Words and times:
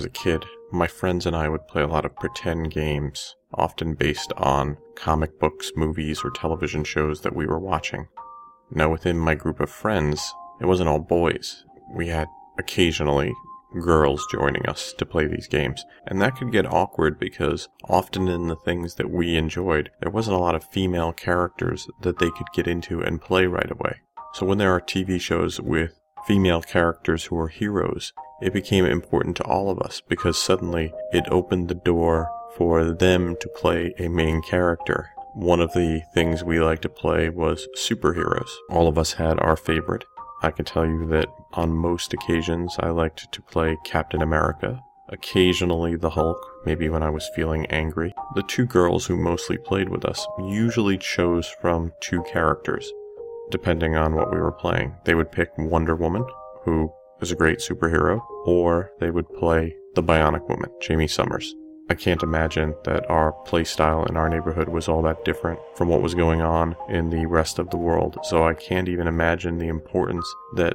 Was 0.00 0.06
a 0.06 0.10
kid, 0.10 0.46
my 0.72 0.86
friends 0.86 1.26
and 1.26 1.36
I 1.36 1.50
would 1.50 1.68
play 1.68 1.82
a 1.82 1.86
lot 1.86 2.06
of 2.06 2.16
pretend 2.16 2.70
games, 2.70 3.36
often 3.52 3.92
based 3.92 4.32
on 4.38 4.78
comic 4.94 5.38
books, 5.38 5.72
movies, 5.76 6.22
or 6.24 6.30
television 6.30 6.84
shows 6.84 7.20
that 7.20 7.36
we 7.36 7.44
were 7.44 7.58
watching. 7.58 8.08
Now, 8.70 8.90
within 8.90 9.18
my 9.18 9.34
group 9.34 9.60
of 9.60 9.68
friends, 9.68 10.32
it 10.58 10.64
wasn't 10.64 10.88
all 10.88 11.00
boys. 11.00 11.66
We 11.94 12.08
had 12.08 12.28
occasionally 12.58 13.34
girls 13.78 14.26
joining 14.32 14.64
us 14.64 14.94
to 14.94 15.04
play 15.04 15.26
these 15.26 15.48
games, 15.48 15.84
and 16.06 16.18
that 16.22 16.36
could 16.36 16.50
get 16.50 16.72
awkward 16.72 17.20
because 17.20 17.68
often 17.84 18.26
in 18.26 18.48
the 18.48 18.56
things 18.56 18.94
that 18.94 19.10
we 19.10 19.36
enjoyed, 19.36 19.90
there 20.00 20.10
wasn't 20.10 20.38
a 20.38 20.40
lot 20.40 20.54
of 20.54 20.64
female 20.64 21.12
characters 21.12 21.86
that 22.00 22.18
they 22.18 22.30
could 22.30 22.48
get 22.54 22.66
into 22.66 23.02
and 23.02 23.20
play 23.20 23.44
right 23.44 23.70
away. 23.70 24.00
So 24.32 24.46
when 24.46 24.56
there 24.56 24.72
are 24.72 24.80
TV 24.80 25.20
shows 25.20 25.60
with 25.60 25.99
female 26.26 26.62
characters 26.62 27.24
who 27.24 27.38
are 27.38 27.48
heroes, 27.48 28.12
it 28.40 28.52
became 28.52 28.84
important 28.84 29.36
to 29.36 29.44
all 29.44 29.70
of 29.70 29.78
us 29.80 30.00
because 30.08 30.38
suddenly 30.38 30.92
it 31.12 31.24
opened 31.30 31.68
the 31.68 31.74
door 31.74 32.30
for 32.56 32.92
them 32.92 33.36
to 33.40 33.48
play 33.48 33.94
a 33.98 34.08
main 34.08 34.42
character. 34.42 35.10
One 35.34 35.60
of 35.60 35.72
the 35.72 36.02
things 36.12 36.42
we 36.42 36.60
liked 36.60 36.82
to 36.82 36.88
play 36.88 37.28
was 37.28 37.68
superheroes. 37.76 38.50
All 38.70 38.88
of 38.88 38.98
us 38.98 39.12
had 39.12 39.38
our 39.40 39.56
favorite. 39.56 40.04
I 40.42 40.50
can 40.50 40.64
tell 40.64 40.86
you 40.86 41.06
that 41.08 41.28
on 41.52 41.72
most 41.72 42.12
occasions 42.12 42.76
I 42.80 42.90
liked 42.90 43.30
to 43.30 43.42
play 43.42 43.76
Captain 43.84 44.22
America, 44.22 44.82
occasionally 45.08 45.96
the 45.96 46.10
Hulk, 46.10 46.38
maybe 46.64 46.88
when 46.88 47.02
I 47.02 47.10
was 47.10 47.30
feeling 47.36 47.66
angry. 47.66 48.14
The 48.34 48.42
two 48.42 48.66
girls 48.66 49.06
who 49.06 49.16
mostly 49.16 49.58
played 49.58 49.88
with 49.88 50.04
us 50.04 50.26
usually 50.38 50.98
chose 50.98 51.46
from 51.60 51.92
two 52.00 52.22
characters 52.24 52.90
depending 53.50 53.96
on 53.96 54.14
what 54.14 54.32
we 54.32 54.38
were 54.38 54.52
playing. 54.52 54.94
They 55.04 55.14
would 55.14 55.32
pick 55.32 55.50
Wonder 55.58 55.94
Woman, 55.94 56.24
who 56.64 56.92
is 57.20 57.30
a 57.30 57.36
great 57.36 57.58
superhero, 57.58 58.20
or 58.46 58.92
they 59.00 59.10
would 59.10 59.28
play 59.34 59.74
the 59.94 60.02
Bionic 60.02 60.48
Woman, 60.48 60.70
Jaime 60.86 61.06
Sommers. 61.06 61.54
I 61.90 61.94
can't 61.94 62.22
imagine 62.22 62.74
that 62.84 63.10
our 63.10 63.32
playstyle 63.46 64.08
in 64.08 64.16
our 64.16 64.28
neighborhood 64.28 64.68
was 64.68 64.88
all 64.88 65.02
that 65.02 65.24
different 65.24 65.58
from 65.74 65.88
what 65.88 66.02
was 66.02 66.14
going 66.14 66.40
on 66.40 66.76
in 66.88 67.10
the 67.10 67.26
rest 67.26 67.58
of 67.58 67.70
the 67.70 67.76
world, 67.76 68.16
so 68.22 68.46
I 68.46 68.54
can't 68.54 68.88
even 68.88 69.08
imagine 69.08 69.58
the 69.58 69.66
importance 69.66 70.32
that 70.54 70.74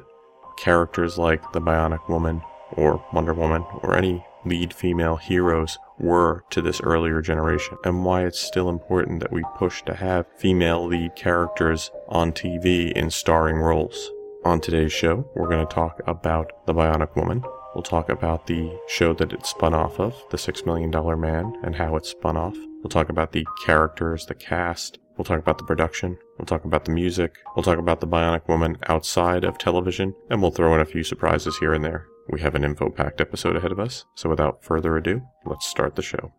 characters 0.58 1.16
like 1.16 1.40
the 1.52 1.60
Bionic 1.60 2.06
Woman 2.08 2.42
or 2.72 3.02
Wonder 3.12 3.32
Woman 3.32 3.64
or 3.82 3.96
any 3.96 4.24
lead 4.44 4.74
female 4.74 5.16
heroes 5.16 5.78
were 5.98 6.44
to 6.50 6.62
this 6.62 6.80
earlier 6.80 7.20
generation, 7.20 7.76
and 7.84 8.04
why 8.04 8.24
it's 8.24 8.40
still 8.40 8.68
important 8.68 9.20
that 9.20 9.32
we 9.32 9.42
push 9.56 9.82
to 9.82 9.94
have 9.94 10.26
female 10.36 10.86
lead 10.86 11.14
characters 11.16 11.90
on 12.08 12.32
TV 12.32 12.92
in 12.92 13.10
starring 13.10 13.56
roles. 13.56 14.10
On 14.44 14.60
today's 14.60 14.92
show, 14.92 15.28
we're 15.34 15.48
going 15.48 15.66
to 15.66 15.74
talk 15.74 16.00
about 16.06 16.66
The 16.66 16.74
Bionic 16.74 17.16
Woman. 17.16 17.42
We'll 17.74 17.82
talk 17.82 18.08
about 18.08 18.46
the 18.46 18.78
show 18.88 19.12
that 19.14 19.32
it 19.32 19.44
spun 19.44 19.74
off 19.74 19.98
of, 19.98 20.14
The 20.30 20.38
Six 20.38 20.64
Million 20.64 20.90
Dollar 20.90 21.16
Man, 21.16 21.52
and 21.62 21.74
how 21.74 21.96
it 21.96 22.06
spun 22.06 22.36
off. 22.36 22.56
We'll 22.82 22.90
talk 22.90 23.08
about 23.08 23.32
the 23.32 23.46
characters, 23.64 24.26
the 24.26 24.34
cast. 24.34 24.98
We'll 25.16 25.24
talk 25.24 25.40
about 25.40 25.58
the 25.58 25.64
production. 25.64 26.18
We'll 26.38 26.46
talk 26.46 26.64
about 26.64 26.84
the 26.84 26.92
music. 26.92 27.38
We'll 27.54 27.62
talk 27.62 27.78
about 27.78 28.00
The 28.00 28.06
Bionic 28.06 28.46
Woman 28.48 28.78
outside 28.86 29.44
of 29.44 29.58
television, 29.58 30.14
and 30.30 30.40
we'll 30.40 30.50
throw 30.50 30.74
in 30.74 30.80
a 30.80 30.84
few 30.84 31.02
surprises 31.02 31.56
here 31.58 31.72
and 31.72 31.84
there. 31.84 32.06
We 32.28 32.40
have 32.40 32.54
an 32.54 32.64
info 32.64 32.90
packed 32.90 33.20
episode 33.20 33.56
ahead 33.56 33.72
of 33.72 33.78
us, 33.78 34.04
so 34.14 34.28
without 34.28 34.64
further 34.64 34.96
ado, 34.96 35.22
let's 35.44 35.66
start 35.66 35.94
the 35.94 36.02
show. 36.02 36.32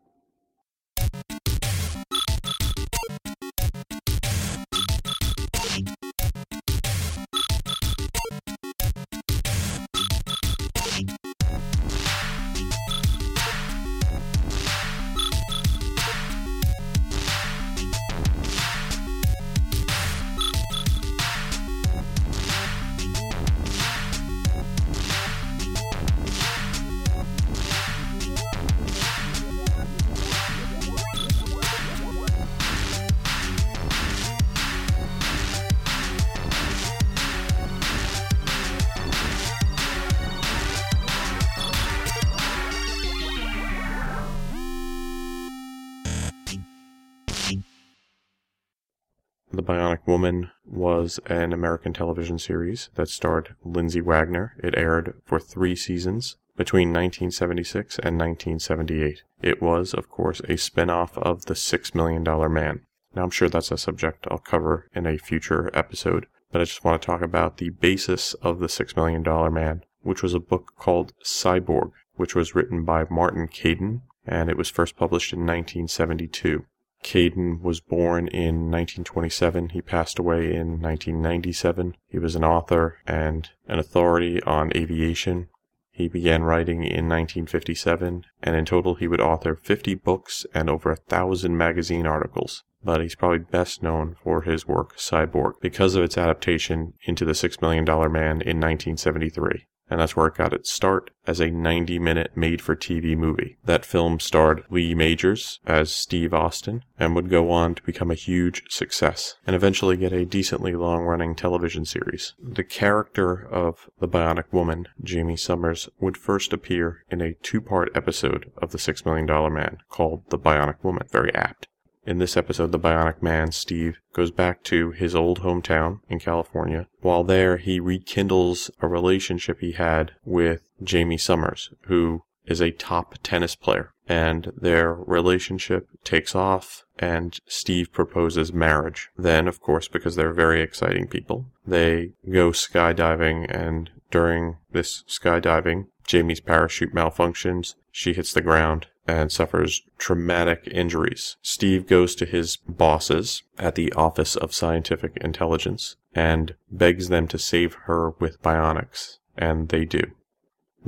Woman 50.17 50.49
was 50.65 51.19
an 51.27 51.53
American 51.53 51.93
television 51.93 52.39
series 52.39 52.89
that 52.95 53.07
starred 53.07 53.55
Lindsay 53.63 54.01
Wagner. 54.01 54.55
It 54.63 54.75
aired 54.75 55.13
for 55.23 55.39
three 55.39 55.75
seasons 55.75 56.37
between 56.55 56.87
1976 56.87 57.99
and 57.99 58.17
1978. 58.17 59.21
It 59.43 59.61
was, 59.61 59.93
of 59.93 60.09
course, 60.09 60.41
a 60.49 60.57
spin 60.57 60.89
off 60.89 61.19
of 61.19 61.45
The 61.45 61.53
Six 61.53 61.93
Million 61.93 62.23
Dollar 62.23 62.49
Man. 62.49 62.81
Now, 63.13 63.25
I'm 63.25 63.29
sure 63.29 63.47
that's 63.47 63.71
a 63.71 63.77
subject 63.77 64.25
I'll 64.31 64.39
cover 64.39 64.89
in 64.95 65.05
a 65.05 65.19
future 65.19 65.69
episode, 65.75 66.25
but 66.51 66.61
I 66.61 66.63
just 66.63 66.83
want 66.83 66.99
to 66.99 67.05
talk 67.05 67.21
about 67.21 67.57
the 67.57 67.69
basis 67.69 68.33
of 68.41 68.57
The 68.57 68.69
Six 68.69 68.95
Million 68.95 69.21
Dollar 69.21 69.51
Man, 69.51 69.83
which 70.01 70.23
was 70.23 70.33
a 70.33 70.39
book 70.39 70.73
called 70.79 71.13
Cyborg, 71.23 71.91
which 72.15 72.33
was 72.33 72.55
written 72.55 72.83
by 72.83 73.05
Martin 73.07 73.47
Caidin, 73.47 74.01
and 74.25 74.49
it 74.49 74.57
was 74.57 74.71
first 74.71 74.97
published 74.97 75.31
in 75.31 75.41
1972. 75.41 76.65
Caidin 77.03 77.61
was 77.61 77.79
born 77.79 78.27
in 78.27 78.71
1927. 78.71 79.69
He 79.69 79.81
passed 79.81 80.19
away 80.19 80.53
in 80.53 80.81
1997. 80.81 81.95
He 82.07 82.19
was 82.19 82.35
an 82.35 82.43
author 82.43 82.97
and 83.05 83.49
an 83.67 83.79
authority 83.79 84.41
on 84.43 84.75
aviation. 84.75 85.49
He 85.91 86.07
began 86.07 86.43
writing 86.43 86.83
in 86.83 87.07
1957, 87.07 88.25
and 88.43 88.55
in 88.55 88.65
total 88.65 88.95
he 88.95 89.07
would 89.07 89.21
author 89.21 89.55
50 89.55 89.95
books 89.95 90.45
and 90.53 90.69
over 90.69 90.91
a 90.91 90.95
thousand 90.95 91.57
magazine 91.57 92.05
articles. 92.05 92.63
But 92.83 93.01
he's 93.01 93.15
probably 93.15 93.39
best 93.39 93.81
known 93.81 94.15
for 94.23 94.41
his 94.41 94.67
work 94.67 94.97
Cyborg 94.97 95.53
because 95.61 95.95
of 95.95 96.03
its 96.03 96.17
adaptation 96.17 96.93
into 97.05 97.25
The 97.25 97.35
Six 97.35 97.61
Million 97.61 97.85
Dollar 97.85 98.09
Man 98.09 98.41
in 98.41 98.59
1973 98.59 99.65
and 99.89 99.99
that's 99.99 100.15
where 100.15 100.27
it 100.27 100.35
got 100.35 100.53
its 100.53 100.71
start 100.71 101.11
as 101.25 101.39
a 101.39 101.49
90 101.49 101.99
minute 101.99 102.31
made 102.35 102.61
for 102.61 102.75
TV 102.75 103.17
movie. 103.17 103.57
That 103.65 103.85
film 103.85 104.19
starred 104.19 104.63
Lee 104.69 104.95
Majors 104.95 105.59
as 105.65 105.91
Steve 105.91 106.33
Austin 106.33 106.83
and 106.99 107.15
would 107.15 107.29
go 107.29 107.51
on 107.51 107.75
to 107.75 107.83
become 107.83 108.11
a 108.11 108.15
huge 108.15 108.63
success 108.69 109.35
and 109.45 109.55
eventually 109.55 109.97
get 109.97 110.13
a 110.13 110.25
decently 110.25 110.73
long 110.73 111.03
running 111.03 111.35
television 111.35 111.85
series. 111.85 112.33
The 112.41 112.63
character 112.63 113.47
of 113.47 113.89
the 113.99 114.07
Bionic 114.07 114.51
Woman, 114.51 114.87
Jaime 115.07 115.35
Sommers, 115.35 115.89
would 115.99 116.17
first 116.17 116.53
appear 116.53 117.03
in 117.09 117.21
a 117.21 117.33
two 117.35 117.61
part 117.61 117.89
episode 117.95 118.51
of 118.57 118.71
The 118.71 118.79
Six 118.79 119.05
Million 119.05 119.25
Dollar 119.25 119.49
Man 119.49 119.77
called 119.89 120.29
The 120.29 120.39
Bionic 120.39 120.83
Woman. 120.83 121.07
Very 121.11 121.33
apt. 121.35 121.67
In 122.07 122.19
this 122.19 122.37
episode, 122.37 122.71
the 122.71 122.79
Bionic 122.79 123.21
Man, 123.21 123.51
Steve, 123.51 123.99
goes 124.13 124.31
back 124.31 124.63
to 124.63 124.91
his 124.91 125.13
old 125.13 125.41
hometown 125.41 125.99
in 126.07 126.19
California. 126.19 126.87
While 127.01 127.25
there, 127.25 127.57
he 127.57 127.81
rekindles 127.81 128.71
a 128.79 128.87
relationship 128.87 129.59
he 129.59 129.73
had 129.73 130.13
with 130.23 130.61
Jaime 130.89 131.17
Sommers, 131.17 131.73
who 131.87 132.23
is 132.45 132.61
a 132.61 132.71
top 132.71 133.15
tennis 133.23 133.55
player. 133.55 133.91
And 134.07 134.53
their 134.55 134.93
relationship 134.93 135.89
takes 136.05 136.33
off, 136.33 136.85
and 136.97 137.37
Steve 137.45 137.91
proposes 137.91 138.53
marriage. 138.53 139.09
Then, 139.17 139.49
of 139.49 139.59
course, 139.59 139.89
because 139.89 140.15
they're 140.15 140.31
very 140.31 140.61
exciting 140.61 141.07
people, 141.07 141.47
they 141.67 142.13
go 142.31 142.51
skydiving, 142.51 143.53
and 143.53 143.89
during 144.11 144.55
this 144.71 145.03
skydiving, 145.09 145.87
Jamie's 146.07 146.39
parachute 146.39 146.95
malfunctions. 146.95 147.75
She 147.91 148.13
hits 148.13 148.31
the 148.31 148.39
ground 148.39 148.87
and 149.07 149.31
suffers 149.31 149.81
traumatic 149.97 150.67
injuries. 150.69 151.37
Steve 151.41 151.87
goes 151.87 152.13
to 152.15 152.25
his 152.25 152.57
bosses 152.57 153.43
at 153.57 153.75
the 153.75 153.91
Office 153.93 154.35
of 154.35 154.53
Scientific 154.53 155.17
Intelligence 155.21 155.95
and 156.13 156.55
begs 156.69 157.09
them 157.09 157.27
to 157.29 157.39
save 157.39 157.75
her 157.85 158.11
with 158.19 158.41
bionics, 158.41 159.17
and 159.37 159.69
they 159.69 159.85
do. 159.85 160.01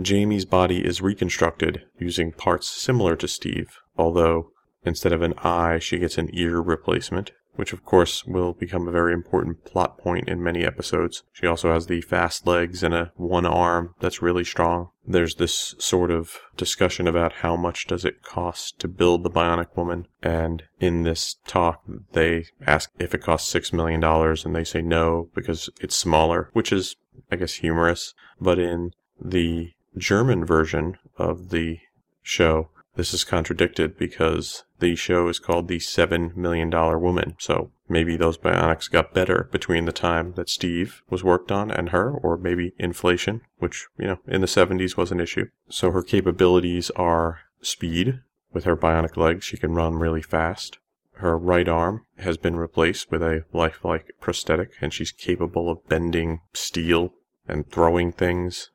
Jamie's 0.01 0.45
body 0.45 0.85
is 0.85 1.01
reconstructed 1.01 1.83
using 1.97 2.31
parts 2.31 2.69
similar 2.69 3.15
to 3.15 3.27
Steve, 3.27 3.77
although 3.97 4.51
instead 4.83 5.13
of 5.13 5.21
an 5.21 5.33
eye, 5.39 5.79
she 5.79 5.99
gets 5.99 6.17
an 6.17 6.29
ear 6.33 6.61
replacement, 6.61 7.31
which 7.59 7.73
of 7.73 7.83
course 7.83 8.23
will 8.23 8.53
become 8.53 8.87
a 8.87 8.91
very 8.91 9.11
important 9.11 9.65
plot 9.65 9.97
point 9.97 10.29
in 10.29 10.41
many 10.41 10.63
episodes. 10.63 11.23
She 11.33 11.45
also 11.45 11.73
has 11.73 11.87
the 11.87 11.99
fast 11.99 12.47
legs 12.47 12.83
and 12.83 12.93
a 12.93 13.11
one 13.17 13.45
arm 13.45 13.95
that's 13.99 14.21
really 14.21 14.45
strong. 14.45 14.91
There's 15.05 15.35
this 15.35 15.75
sort 15.77 16.09
of 16.09 16.39
discussion 16.55 17.05
about 17.05 17.33
how 17.33 17.57
much 17.57 17.85
does 17.85 18.05
it 18.05 18.23
cost 18.23 18.79
to 18.79 18.87
build 18.87 19.23
the 19.23 19.29
bionic 19.29 19.75
woman 19.75 20.07
and 20.23 20.63
in 20.79 21.03
this 21.03 21.35
talk 21.47 21.83
they 22.13 22.45
ask 22.65 22.91
if 22.97 23.13
it 23.13 23.21
costs 23.21 23.51
6 23.51 23.73
million 23.73 23.99
dollars 23.99 24.45
and 24.45 24.55
they 24.55 24.63
say 24.63 24.81
no 24.81 25.29
because 25.35 25.69
it's 25.81 25.97
smaller, 25.97 26.51
which 26.53 26.71
is 26.71 26.95
I 27.29 27.35
guess 27.35 27.55
humorous, 27.55 28.13
but 28.39 28.57
in 28.57 28.91
the 29.19 29.73
German 29.97 30.45
version 30.45 30.97
of 31.17 31.49
the 31.49 31.79
show 32.21 32.69
this 32.95 33.13
is 33.13 33.23
contradicted 33.23 33.97
because 33.97 34.63
the 34.79 34.95
show 34.95 35.27
is 35.27 35.39
called 35.39 35.67
The 35.67 35.79
Seven 35.79 36.31
Million 36.35 36.69
Dollar 36.69 36.97
Woman, 36.97 37.35
so 37.39 37.71
maybe 37.87 38.15
those 38.15 38.37
bionics 38.37 38.89
got 38.89 39.13
better 39.13 39.49
between 39.51 39.85
the 39.85 39.91
time 39.91 40.33
that 40.33 40.49
Steve 40.49 41.01
was 41.09 41.23
worked 41.23 41.51
on 41.51 41.71
and 41.71 41.89
her, 41.89 42.11
or 42.11 42.37
maybe 42.37 42.73
inflation, 42.77 43.41
which, 43.57 43.87
you 43.97 44.07
know, 44.07 44.19
in 44.27 44.41
the 44.41 44.47
70s 44.47 44.97
was 44.97 45.11
an 45.11 45.19
issue. 45.19 45.47
So 45.69 45.91
her 45.91 46.03
capabilities 46.03 46.89
are 46.91 47.39
speed. 47.61 48.21
With 48.51 48.63
her 48.63 48.75
bionic 48.75 49.15
legs, 49.15 49.45
she 49.45 49.57
can 49.57 49.73
run 49.73 49.95
really 49.95 50.23
fast. 50.23 50.79
Her 51.13 51.37
right 51.37 51.67
arm 51.67 52.05
has 52.19 52.37
been 52.37 52.55
replaced 52.55 53.11
with 53.11 53.21
a 53.21 53.43
lifelike 53.51 54.13
prosthetic, 54.21 54.71
and 54.81 54.93
she's 54.93 55.11
capable 55.11 55.69
of 55.69 55.87
bending 55.87 56.39
steel 56.53 57.13
and 57.47 57.69
throwing 57.69 58.11
things. 58.11 58.71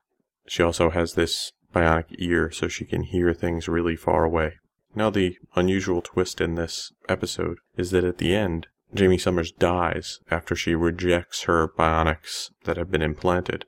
She 0.46 0.62
also 0.62 0.90
has 0.90 1.14
this 1.14 1.52
bionic 1.74 2.14
ear 2.18 2.50
so 2.50 2.68
she 2.68 2.84
can 2.84 3.02
hear 3.02 3.32
things 3.32 3.66
really 3.66 3.96
far 3.96 4.24
away. 4.24 4.54
Now, 4.94 5.10
the 5.10 5.38
unusual 5.56 6.02
twist 6.02 6.40
in 6.40 6.54
this 6.54 6.92
episode 7.08 7.58
is 7.76 7.90
that 7.90 8.04
at 8.04 8.18
the 8.18 8.34
end, 8.34 8.68
Jaime 8.96 9.18
Sommers 9.18 9.50
dies 9.50 10.20
after 10.30 10.54
she 10.54 10.74
rejects 10.74 11.42
her 11.42 11.68
bionics 11.68 12.50
that 12.64 12.76
have 12.76 12.90
been 12.90 13.02
implanted. 13.02 13.64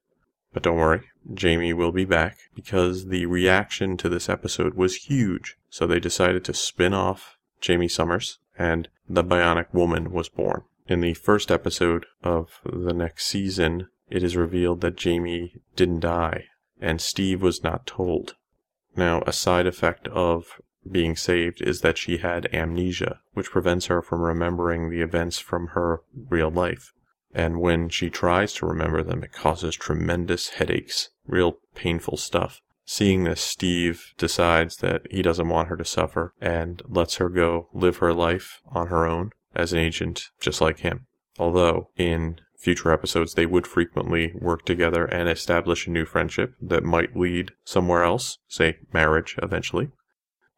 But 0.53 0.63
don't 0.63 0.77
worry, 0.77 1.03
Jamie 1.35 1.73
will 1.73 1.93
be 1.93 2.05
back 2.05 2.39
because 2.55 3.07
the 3.07 3.27
reaction 3.27 3.97
to 3.99 4.09
this 4.09 4.29
episode 4.29 4.75
was 4.75 5.07
huge. 5.07 5.57
So 5.69 5.87
they 5.87 5.99
decided 5.99 6.45
to 6.45 6.55
spin 6.55 6.95
off 6.95 7.37
Jaime 7.67 7.89
Sommers 7.89 8.39
and 8.57 8.89
the 9.09 9.25
Bionic 9.25 9.67
Woman 9.73 10.13
was 10.13 10.29
born. 10.29 10.63
In 10.87 11.01
the 11.01 11.15
first 11.15 11.51
episode 11.51 12.07
of 12.23 12.61
the 12.65 12.93
next 12.93 13.27
season, 13.27 13.89
it 14.09 14.23
is 14.23 14.37
revealed 14.37 14.81
that 14.83 14.97
Jamie 14.97 15.61
didn't 15.75 16.01
die 16.01 16.45
and 16.81 17.01
Steve 17.01 17.43
was 17.43 17.65
not 17.65 17.87
told. 17.87 18.37
Now, 18.95 19.23
a 19.27 19.33
side 19.33 19.67
effect 19.67 20.09
of 20.09 20.61
being 20.91 21.17
saved 21.17 21.61
is 21.61 21.81
that 21.81 21.99
she 21.99 22.19
had 22.19 22.53
amnesia, 22.55 23.21
which 23.35 23.51
prevents 23.51 23.87
her 23.87 24.03
from 24.03 24.21
remembering 24.21 24.91
the 24.91 25.01
events 25.01 25.39
from 25.39 25.69
her 25.69 26.03
real 26.29 26.51
life. 26.51 26.93
And 27.35 27.61
when 27.61 27.89
she 27.89 28.09
tries 28.09 28.55
to 28.55 28.67
remember 28.67 29.03
them, 29.03 29.23
it 29.23 29.33
causes 29.33 29.75
tremendous 29.75 30.51
headaches, 30.51 31.11
real 31.27 31.59
painful 31.75 32.17
stuff. 32.17 32.61
Seeing 32.85 33.25
this, 33.25 33.41
Steve 33.41 34.15
decides 34.17 34.77
that 34.77 35.03
he 35.11 35.21
doesn't 35.21 35.49
want 35.49 35.69
her 35.69 35.77
to 35.77 35.85
suffer 35.85 36.33
and 36.41 36.83
lets 36.89 37.17
her 37.17 37.29
go 37.29 37.69
live 37.75 37.97
her 37.97 38.15
life 38.15 38.63
on 38.69 38.87
her 38.87 39.07
own 39.07 39.33
as 39.55 39.73
an 39.73 39.81
agent 39.81 40.31
just 40.41 40.61
like 40.61 40.79
him. 40.81 41.07
Although 41.39 41.91
in 41.97 42.41
future 42.57 42.93
episodes, 42.93 43.35
they 43.35 43.45
would 43.45 43.67
frequently 43.67 44.33
work 44.41 44.65
together 44.65 45.05
and 45.05 45.29
establish 45.29 45.87
a 45.87 45.91
new 45.91 46.05
friendship 46.05 46.55
that 46.61 46.85
might 46.85 47.17
lead 47.17 47.53
somewhere 47.65 48.03
else, 48.03 48.39
say 48.49 48.79
marriage 48.93 49.37
eventually. 49.43 49.91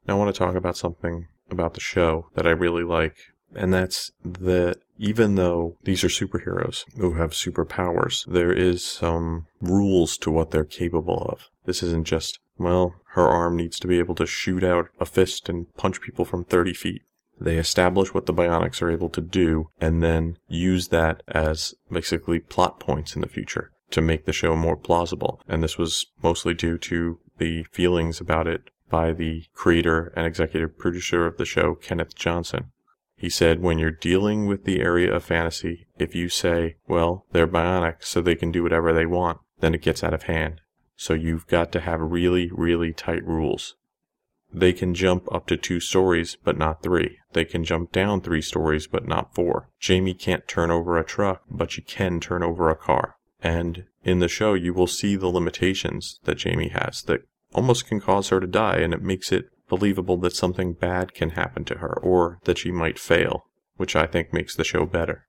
I 0.09 0.15
want 0.15 0.35
to 0.35 0.39
talk 0.39 0.55
about 0.55 0.77
something 0.77 1.29
about 1.51 1.75
the 1.75 1.81
show 1.81 2.29
that 2.35 2.47
I 2.47 2.51
really 2.51 2.85
like, 2.85 3.17
and 3.55 3.73
that's 3.73 4.13
that 4.25 4.79
even 4.99 5.37
though 5.37 5.77
these 5.85 6.03
are 6.03 6.09
superheroes 6.09 6.85
who 6.97 7.15
have 7.15 7.31
superpowers, 7.31 8.25
there 8.27 8.53
is 8.53 8.85
some 8.85 9.47
rules 9.61 10.17
to 10.19 10.31
what 10.31 10.51
they're 10.51 10.65
capable 10.65 11.27
of. 11.31 11.49
This 11.65 11.83
isn't 11.83 12.07
just, 12.07 12.39
well, 12.59 12.95
her 13.13 13.29
arm 13.29 13.57
needs 13.57 13.79
to 13.81 13.87
be 13.87 13.99
able 13.99 14.15
to 14.17 14.27
shoot 14.27 14.65
out 14.65 14.89
a 14.99 15.07
fist 15.07 15.49
and 15.49 15.73
punch 15.77 16.01
people 16.01 16.25
from 16.25 16.45
30 16.45 16.75
feet. 16.75 17.03
They 17.41 17.57
establish 17.57 18.13
what 18.13 18.27
the 18.27 18.35
bionics 18.35 18.83
are 18.83 18.91
able 18.91 19.11
to 19.11 19.21
do 19.21 19.71
and 19.81 20.03
then 20.03 20.39
use 20.49 20.89
that 20.89 21.23
as 21.29 21.75
basically 21.91 22.41
plot 22.41 22.81
points 22.81 23.15
in 23.15 23.21
the 23.21 23.29
future 23.29 23.71
to 23.91 24.03
make 24.03 24.25
the 24.25 24.33
show 24.33 24.57
more 24.57 24.77
plausible. 24.77 25.41
And 25.49 25.63
this 25.63 25.79
was 25.79 26.07
mostly 26.23 26.55
due 26.55 26.79
to 26.79 27.21
the 27.39 27.65
feelings 27.71 28.21
about 28.21 28.49
it 28.49 28.71
by 28.89 29.13
the 29.13 29.45
creator 29.55 30.13
and 30.17 30.27
executive 30.27 30.79
producer 30.79 31.27
of 31.27 31.37
the 31.37 31.45
show, 31.45 31.75
Kenneth 31.75 32.15
Johnson. 32.15 32.73
He 33.17 33.29
said, 33.29 33.61
when 33.61 33.79
you're 33.79 33.91
dealing 33.91 34.47
with 34.47 34.65
the 34.65 34.81
area 34.81 35.13
of 35.13 35.25
fantasy, 35.25 35.89
if 35.99 36.15
you 36.15 36.29
say, 36.29 36.77
well, 36.87 37.27
they're 37.33 37.49
bionic 37.49 38.05
so 38.05 38.21
they 38.21 38.37
can 38.37 38.53
do 38.53 38.63
whatever 38.63 38.93
they 38.93 39.07
want, 39.07 39.41
then 39.59 39.75
it 39.75 39.83
gets 39.83 40.05
out 40.05 40.15
of 40.15 40.25
hand. 40.25 40.61
So 40.95 41.15
you've 41.15 41.47
got 41.49 41.73
to 41.73 41.81
have 41.81 42.01
really, 42.01 42.51
really 42.53 42.93
tight 42.93 43.25
rules. 43.27 43.75
They 44.53 44.73
can 44.73 44.95
jump 44.95 45.31
up 45.33 45.47
to 45.49 45.57
two 45.57 45.81
stories, 45.81 46.37
but 46.43 46.57
not 46.57 46.83
three. 46.83 47.19
They 47.33 47.45
can 47.45 47.65
jump 47.65 47.93
down 47.93 48.21
three 48.21 48.41
stories, 48.41 48.87
but 48.87 49.07
not 49.07 49.35
four. 49.35 49.69
Jamie 49.79 50.15
can't 50.15 50.49
turn 50.49 50.71
over 50.71 50.97
a 50.97 51.05
truck, 51.05 51.43
but 51.51 51.73
she 51.73 51.83
can 51.83 52.21
turn 52.21 52.43
over 52.43 52.71
a 52.71 52.77
car. 52.77 53.17
And 53.43 53.85
in 54.05 54.21
the 54.21 54.29
show, 54.29 54.55
you 54.55 54.73
will 54.73 54.87
see 54.87 55.17
the 55.17 55.29
limitations 55.29 56.19
that 56.25 56.39
Jamie 56.39 56.71
has 56.71 57.03
that 57.03 57.27
almost 57.55 57.87
can 57.87 58.01
cause 58.01 58.29
her 58.29 58.41
to 58.41 58.47
die, 58.47 58.79
and 58.79 58.93
it 58.93 59.03
makes 59.03 59.33
it 59.33 59.47
believable 59.69 60.17
that 60.19 60.35
something 60.35 60.73
bad 60.73 61.15
can 61.15 61.31
happen 61.31 61.65
to 61.67 61.79
her, 61.79 61.99
or 62.03 62.39
that 62.45 62.59
she 62.59 62.71
might 62.71 62.99
fail, 62.99 63.47
which 63.77 63.95
I 63.95 64.07
think 64.07 64.33
makes 64.33 64.55
the 64.55 64.65
show 64.65 64.87
better. 64.87 65.27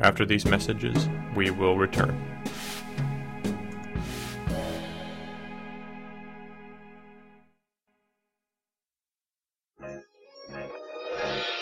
After 0.00 0.24
these 0.24 0.46
messages, 0.46 1.08
we 1.36 1.50
will 1.50 1.76
return. 1.76 2.18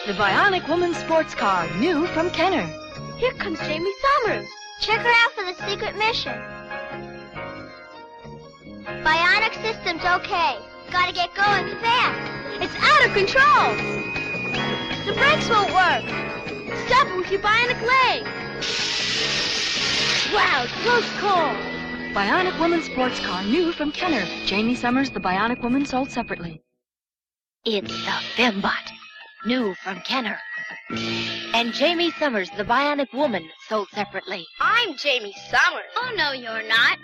The 0.06 0.14
Bionic 0.14 0.66
Woman 0.68 0.94
sports 0.94 1.34
car, 1.34 1.68
new 1.76 2.06
from 2.06 2.30
Kenner. 2.30 2.66
Here 3.18 3.32
comes 3.32 3.58
Jaime 3.58 3.92
Sommers. 4.00 4.48
Check 4.80 5.00
her 5.00 5.08
out 5.08 5.32
for 5.32 5.44
the 5.44 5.68
secret 5.68 5.96
mission. 5.96 6.57
Bionic 8.88 9.52
system's 9.60 10.02
okay. 10.02 10.56
Gotta 10.90 11.12
get 11.12 11.34
going 11.34 11.68
fast. 11.82 12.62
It's 12.62 12.74
out 12.80 13.04
of 13.04 13.12
control. 13.12 13.76
The 15.04 15.12
brakes 15.12 15.46
won't 15.50 15.68
work. 15.74 16.04
Stop 16.86 17.08
it 17.08 17.16
with 17.18 17.30
your 17.30 17.42
bionic 17.42 17.82
leg. 17.82 18.24
Wow, 20.32 20.64
close 20.82 21.10
call. 21.20 21.54
Bionic 22.14 22.58
Woman 22.58 22.82
sports 22.82 23.20
car, 23.20 23.44
new 23.44 23.72
from 23.72 23.92
Kenner. 23.92 24.24
Jaime 24.46 24.74
Sommers, 24.74 25.10
the 25.10 25.20
Bionic 25.20 25.62
Woman, 25.62 25.84
sold 25.84 26.10
separately. 26.10 26.62
It's 27.66 27.92
the 27.92 28.22
Fembot 28.36 28.92
new 29.46 29.74
from 29.82 30.00
Kenner. 30.00 30.38
And 31.54 31.74
Jaime 31.74 32.10
Sommers, 32.12 32.50
the 32.56 32.64
Bionic 32.64 33.12
Woman, 33.12 33.48
sold 33.68 33.88
separately. 33.94 34.46
I'm 34.60 34.96
Jaime 34.96 35.34
Sommers. 35.50 35.90
Oh, 35.96 36.12
no, 36.16 36.32
you're 36.32 36.66
not. 36.68 36.98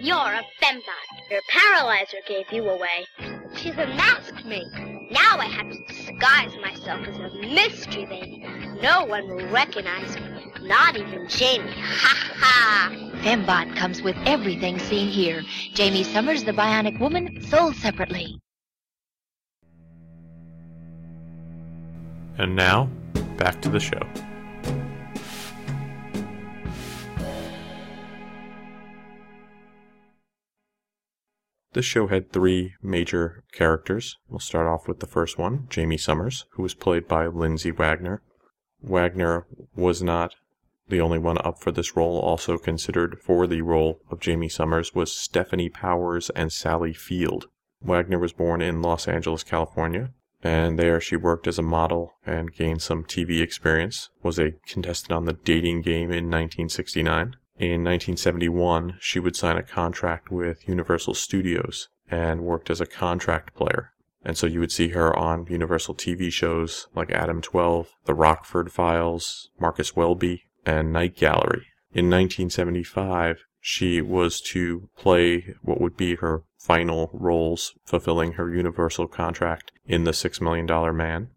I 0.00 0.02
am. 0.02 0.06
You're 0.06 0.16
a 0.16 0.42
fembot. 0.62 1.30
Your 1.30 1.40
paralyzer 1.48 2.18
gave 2.26 2.50
you 2.52 2.68
away. 2.68 3.06
She's 3.56 3.76
unmasked 3.76 4.44
me. 4.44 4.64
Now 5.10 5.38
I 5.38 5.46
have 5.46 5.70
to 5.70 5.78
disguise 5.86 6.56
myself 6.62 7.06
as 7.06 7.16
a 7.16 7.34
mystery 7.54 8.06
baby. 8.06 8.44
No 8.82 9.04
one 9.04 9.28
will 9.28 9.46
recognize 9.48 10.16
me. 10.16 10.52
Not 10.62 10.96
even 10.96 11.28
Jamie. 11.28 11.72
Ha 11.76 12.32
ha. 12.36 12.92
Fembot 13.22 13.76
comes 13.76 14.02
with 14.02 14.16
everything 14.24 14.78
seen 14.78 15.08
here. 15.08 15.42
Jaime 15.76 16.04
Sommers, 16.04 16.44
the 16.44 16.52
Bionic 16.52 16.98
Woman, 16.98 17.42
sold 17.42 17.76
separately. 17.76 18.38
And 22.38 22.56
now, 22.56 22.88
back 23.36 23.60
to 23.62 23.68
the 23.68 23.80
show. 23.80 24.00
This 31.72 31.84
show 31.84 32.08
had 32.08 32.32
three 32.32 32.74
major 32.82 33.44
characters. 33.52 34.18
We'll 34.28 34.40
start 34.40 34.66
off 34.66 34.88
with 34.88 34.98
the 34.98 35.06
first 35.06 35.38
one, 35.38 35.68
Jaime 35.72 35.96
Sommers, 35.96 36.44
who 36.52 36.62
was 36.62 36.74
played 36.74 37.06
by 37.06 37.28
Lindsay 37.28 37.70
Wagner. 37.70 38.22
Wagner 38.82 39.46
was 39.76 40.02
not 40.02 40.34
the 40.88 41.00
only 41.00 41.18
one 41.18 41.38
up 41.38 41.60
for 41.60 41.70
this 41.70 41.96
role. 41.96 42.18
Also 42.18 42.58
considered 42.58 43.20
for 43.20 43.46
the 43.46 43.62
role 43.62 44.00
of 44.10 44.22
Jaime 44.24 44.48
Sommers 44.48 44.94
was 44.94 45.12
Stefanie 45.12 45.72
Powers 45.72 46.30
and 46.30 46.52
Sally 46.52 46.92
Field. 46.92 47.46
Wagner 47.80 48.18
was 48.18 48.32
born 48.32 48.60
in 48.60 48.82
Los 48.82 49.06
Angeles, 49.06 49.44
California, 49.44 50.12
and 50.42 50.78
there 50.78 51.00
she 51.00 51.16
worked 51.16 51.46
as 51.46 51.58
a 51.58 51.62
model 51.62 52.14
and 52.26 52.52
gained 52.52 52.82
some 52.82 53.04
TV 53.04 53.40
experience, 53.40 54.10
was 54.22 54.38
a 54.38 54.54
contestant 54.66 55.12
on 55.12 55.24
the 55.24 55.32
dating 55.32 55.82
game 55.82 56.10
in 56.10 56.28
1969. 56.28 57.36
In 57.60 57.84
1971, 57.84 58.96
she 59.00 59.20
would 59.20 59.36
sign 59.36 59.58
a 59.58 59.62
contract 59.62 60.30
with 60.30 60.66
Universal 60.66 61.12
Studios 61.12 61.90
and 62.10 62.40
worked 62.40 62.70
as 62.70 62.80
a 62.80 62.86
contract 62.86 63.54
player. 63.54 63.92
And 64.24 64.38
so 64.38 64.46
you 64.46 64.60
would 64.60 64.72
see 64.72 64.88
her 64.88 65.14
on 65.14 65.44
Universal 65.46 65.96
TV 65.96 66.32
shows 66.32 66.86
like 66.94 67.10
Adam 67.10 67.42
12, 67.42 67.90
The 68.06 68.14
Rockford 68.14 68.72
Files, 68.72 69.50
Marcus 69.60 69.94
Welby, 69.94 70.44
and 70.64 70.90
Night 70.90 71.16
Gallery. 71.16 71.66
In 71.92 72.08
1975, 72.08 73.44
she 73.60 74.00
was 74.00 74.40
to 74.40 74.88
play 74.96 75.54
what 75.60 75.82
would 75.82 75.98
be 75.98 76.14
her 76.14 76.44
final 76.58 77.10
roles, 77.12 77.74
fulfilling 77.84 78.32
her 78.32 78.54
Universal 78.54 79.08
contract 79.08 79.70
in 79.86 80.04
The 80.04 80.14
Six 80.14 80.40
Million 80.40 80.64
Dollar 80.64 80.94
Man, 80.94 81.28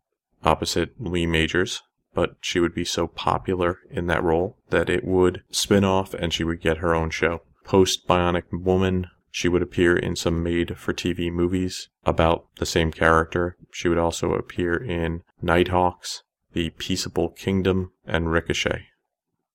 opposite 0.45 0.93
Lee 1.01 1.25
Majors. 1.25 1.81
But 2.13 2.35
she 2.41 2.59
would 2.59 2.75
be 2.75 2.85
so 2.85 3.07
popular 3.07 3.79
in 3.89 4.07
that 4.07 4.23
role 4.23 4.57
that 4.69 4.89
it 4.89 5.03
would 5.03 5.43
spin 5.49 5.83
off 5.83 6.13
and 6.13 6.31
she 6.31 6.43
would 6.43 6.61
get 6.61 6.77
her 6.77 6.93
own 6.93 7.09
show. 7.09 7.41
Post 7.63 8.07
Bionic 8.07 8.43
Woman, 8.51 9.07
she 9.31 9.47
would 9.47 9.63
appear 9.63 9.95
in 9.95 10.15
some 10.15 10.43
made 10.43 10.77
for 10.77 10.93
TV 10.93 11.31
movies 11.31 11.89
about 12.05 12.45
the 12.57 12.65
same 12.65 12.91
character. 12.91 13.57
She 13.71 13.87
would 13.87 13.97
also 13.97 14.33
appear 14.33 14.75
in 14.75 15.23
Nighthawks, 15.41 16.23
The 16.51 16.69
Peaceable 16.71 17.29
Kingdom, 17.29 17.93
and 18.05 18.31
Ricochet. 18.31 18.85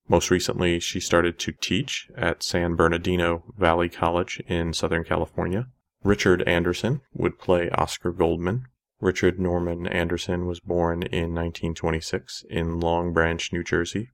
Most 0.08 0.30
recently, 0.30 0.80
she 0.80 1.00
started 1.00 1.38
to 1.38 1.52
teach 1.52 2.08
at 2.16 2.42
San 2.42 2.74
Bernardino 2.74 3.44
Valley 3.58 3.90
College 3.90 4.42
in 4.48 4.72
Southern 4.72 5.04
California. 5.04 5.68
Richard 6.02 6.42
Anderson 6.42 7.02
would 7.12 7.38
play 7.38 7.68
Oscar 7.70 8.10
Goldman. 8.10 8.66
Richard 9.00 9.38
Norman 9.38 9.86
Anderson 9.86 10.46
was 10.46 10.60
born 10.60 11.02
in 11.02 11.34
1926 11.34 12.44
in 12.50 12.80
Long 12.80 13.12
Branch, 13.12 13.52
New 13.52 13.62
Jersey. 13.62 14.10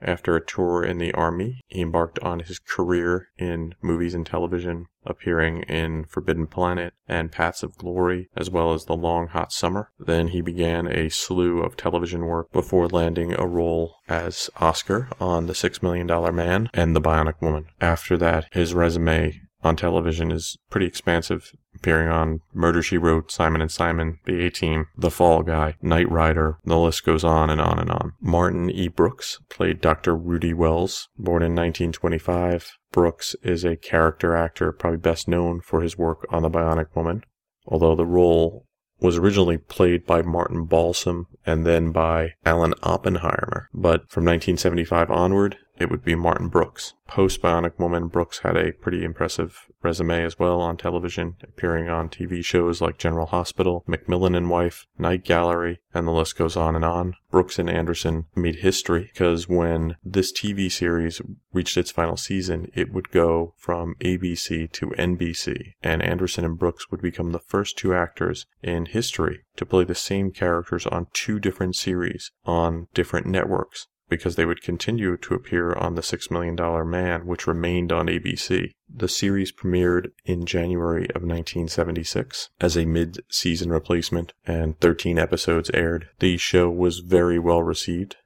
After 0.00 0.36
a 0.36 0.44
tour 0.44 0.84
in 0.84 0.98
the 0.98 1.12
Army, 1.12 1.60
he 1.66 1.82
embarked 1.82 2.20
on 2.20 2.38
his 2.38 2.60
career 2.60 3.30
in 3.36 3.74
movies 3.82 4.14
and 4.14 4.24
television, 4.24 4.86
appearing 5.04 5.62
in 5.62 6.04
Forbidden 6.04 6.46
Planet 6.46 6.94
and 7.08 7.32
Paths 7.32 7.64
of 7.64 7.76
Glory, 7.76 8.28
as 8.36 8.48
well 8.48 8.72
as 8.72 8.84
The 8.84 8.94
Long 8.94 9.26
Hot 9.28 9.52
Summer. 9.52 9.90
Then 9.98 10.28
he 10.28 10.40
began 10.40 10.86
a 10.86 11.08
slew 11.08 11.62
of 11.62 11.76
television 11.76 12.26
work 12.26 12.52
before 12.52 12.86
landing 12.86 13.32
a 13.32 13.46
role 13.46 13.96
as 14.08 14.48
Oscar 14.58 15.08
on 15.20 15.46
The 15.46 15.54
Six 15.54 15.82
Million 15.82 16.06
Dollar 16.06 16.30
Man 16.30 16.70
and 16.72 16.94
The 16.94 17.00
Bionic 17.00 17.42
Woman. 17.42 17.66
After 17.80 18.16
that, 18.18 18.46
his 18.52 18.74
resume 18.74 19.40
on 19.64 19.74
television 19.74 20.30
is 20.30 20.56
pretty 20.70 20.86
expansive, 20.86 21.52
appearing 21.78 22.08
on 22.08 22.40
Murder 22.52 22.82
She 22.82 22.98
Wrote, 22.98 23.30
Simon 23.30 23.60
and 23.60 23.70
Simon, 23.70 24.18
The 24.24 24.44
A 24.44 24.50
Team, 24.50 24.86
The 24.96 25.10
Fall 25.10 25.42
Guy, 25.42 25.76
Knight 25.80 26.10
Rider. 26.10 26.58
The 26.64 26.76
list 26.76 27.04
goes 27.04 27.24
on 27.24 27.50
and 27.50 27.60
on 27.60 27.78
and 27.78 27.90
on. 27.90 28.12
Martin 28.20 28.70
E. 28.70 28.88
Brooks 28.88 29.38
played 29.48 29.80
Dr. 29.80 30.16
Rudy 30.16 30.52
Wells, 30.52 31.08
born 31.16 31.42
in 31.42 31.54
1925. 31.54 32.72
Brooks 32.92 33.36
is 33.42 33.64
a 33.64 33.76
character 33.76 34.34
actor, 34.34 34.72
probably 34.72 34.98
best 34.98 35.28
known 35.28 35.60
for 35.60 35.82
his 35.82 35.96
work 35.96 36.26
on 36.30 36.42
The 36.42 36.50
Bionic 36.50 36.94
Woman, 36.94 37.24
although 37.66 37.94
the 37.94 38.06
role 38.06 38.66
was 39.00 39.16
originally 39.16 39.58
played 39.58 40.04
by 40.04 40.22
Martin 40.22 40.64
Balsam 40.64 41.26
and 41.46 41.64
then 41.64 41.92
by 41.92 42.32
Alan 42.44 42.74
Oppenheimer. 42.82 43.68
But 43.72 44.10
from 44.10 44.24
1975 44.24 45.10
onward, 45.10 45.56
it 45.78 45.90
would 45.90 46.04
be 46.04 46.14
Martin 46.14 46.48
Brooks. 46.48 46.94
Post 47.06 47.40
Bionic 47.40 47.78
Woman, 47.78 48.08
Brooks 48.08 48.40
had 48.40 48.56
a 48.56 48.72
pretty 48.72 49.04
impressive 49.04 49.66
resume 49.82 50.24
as 50.24 50.38
well 50.38 50.60
on 50.60 50.76
television, 50.76 51.36
appearing 51.42 51.88
on 51.88 52.08
TV 52.08 52.44
shows 52.44 52.80
like 52.80 52.98
General 52.98 53.26
Hospital, 53.26 53.84
McMillan 53.88 54.36
and 54.36 54.50
Wife, 54.50 54.86
Night 54.98 55.24
Gallery, 55.24 55.78
and 55.94 56.06
the 56.06 56.12
list 56.12 56.36
goes 56.36 56.56
on 56.56 56.76
and 56.76 56.84
on. 56.84 57.14
Brooks 57.30 57.58
and 57.58 57.70
Anderson 57.70 58.26
made 58.34 58.56
history 58.56 59.10
because 59.12 59.48
when 59.48 59.96
this 60.04 60.32
TV 60.32 60.70
series 60.70 61.22
reached 61.52 61.76
its 61.76 61.90
final 61.90 62.16
season, 62.16 62.70
it 62.74 62.92
would 62.92 63.10
go 63.10 63.54
from 63.56 63.94
ABC 64.00 64.70
to 64.72 64.86
NBC, 64.90 65.74
and 65.82 66.02
Anderson 66.02 66.44
and 66.44 66.58
Brooks 66.58 66.90
would 66.90 67.00
become 67.00 67.32
the 67.32 67.38
first 67.38 67.78
two 67.78 67.94
actors 67.94 68.46
in 68.62 68.86
history 68.86 69.44
to 69.56 69.64
play 69.64 69.84
the 69.84 69.94
same 69.94 70.30
characters 70.30 70.86
on 70.86 71.06
two 71.12 71.38
different 71.38 71.76
series 71.76 72.32
on 72.44 72.88
different 72.94 73.26
networks 73.26 73.86
because 74.08 74.36
they 74.36 74.44
would 74.44 74.62
continue 74.62 75.16
to 75.16 75.34
appear 75.34 75.72
on 75.74 75.94
The 75.94 76.02
Six 76.02 76.30
Million 76.30 76.56
Dollar 76.56 76.84
Man, 76.84 77.26
which 77.26 77.46
remained 77.46 77.92
on 77.92 78.06
ABC. 78.06 78.72
The 78.88 79.08
series 79.08 79.52
premiered 79.52 80.10
in 80.24 80.46
January 80.46 81.04
of 81.10 81.22
1976 81.22 82.50
as 82.60 82.76
a 82.76 82.84
mid 82.84 83.20
season 83.30 83.70
replacement, 83.70 84.32
and 84.46 84.78
13 84.80 85.18
episodes 85.18 85.70
aired. 85.74 86.08
The 86.20 86.36
show 86.36 86.70
was 86.70 87.00
very 87.00 87.38
well 87.38 87.62
received. 87.62 88.16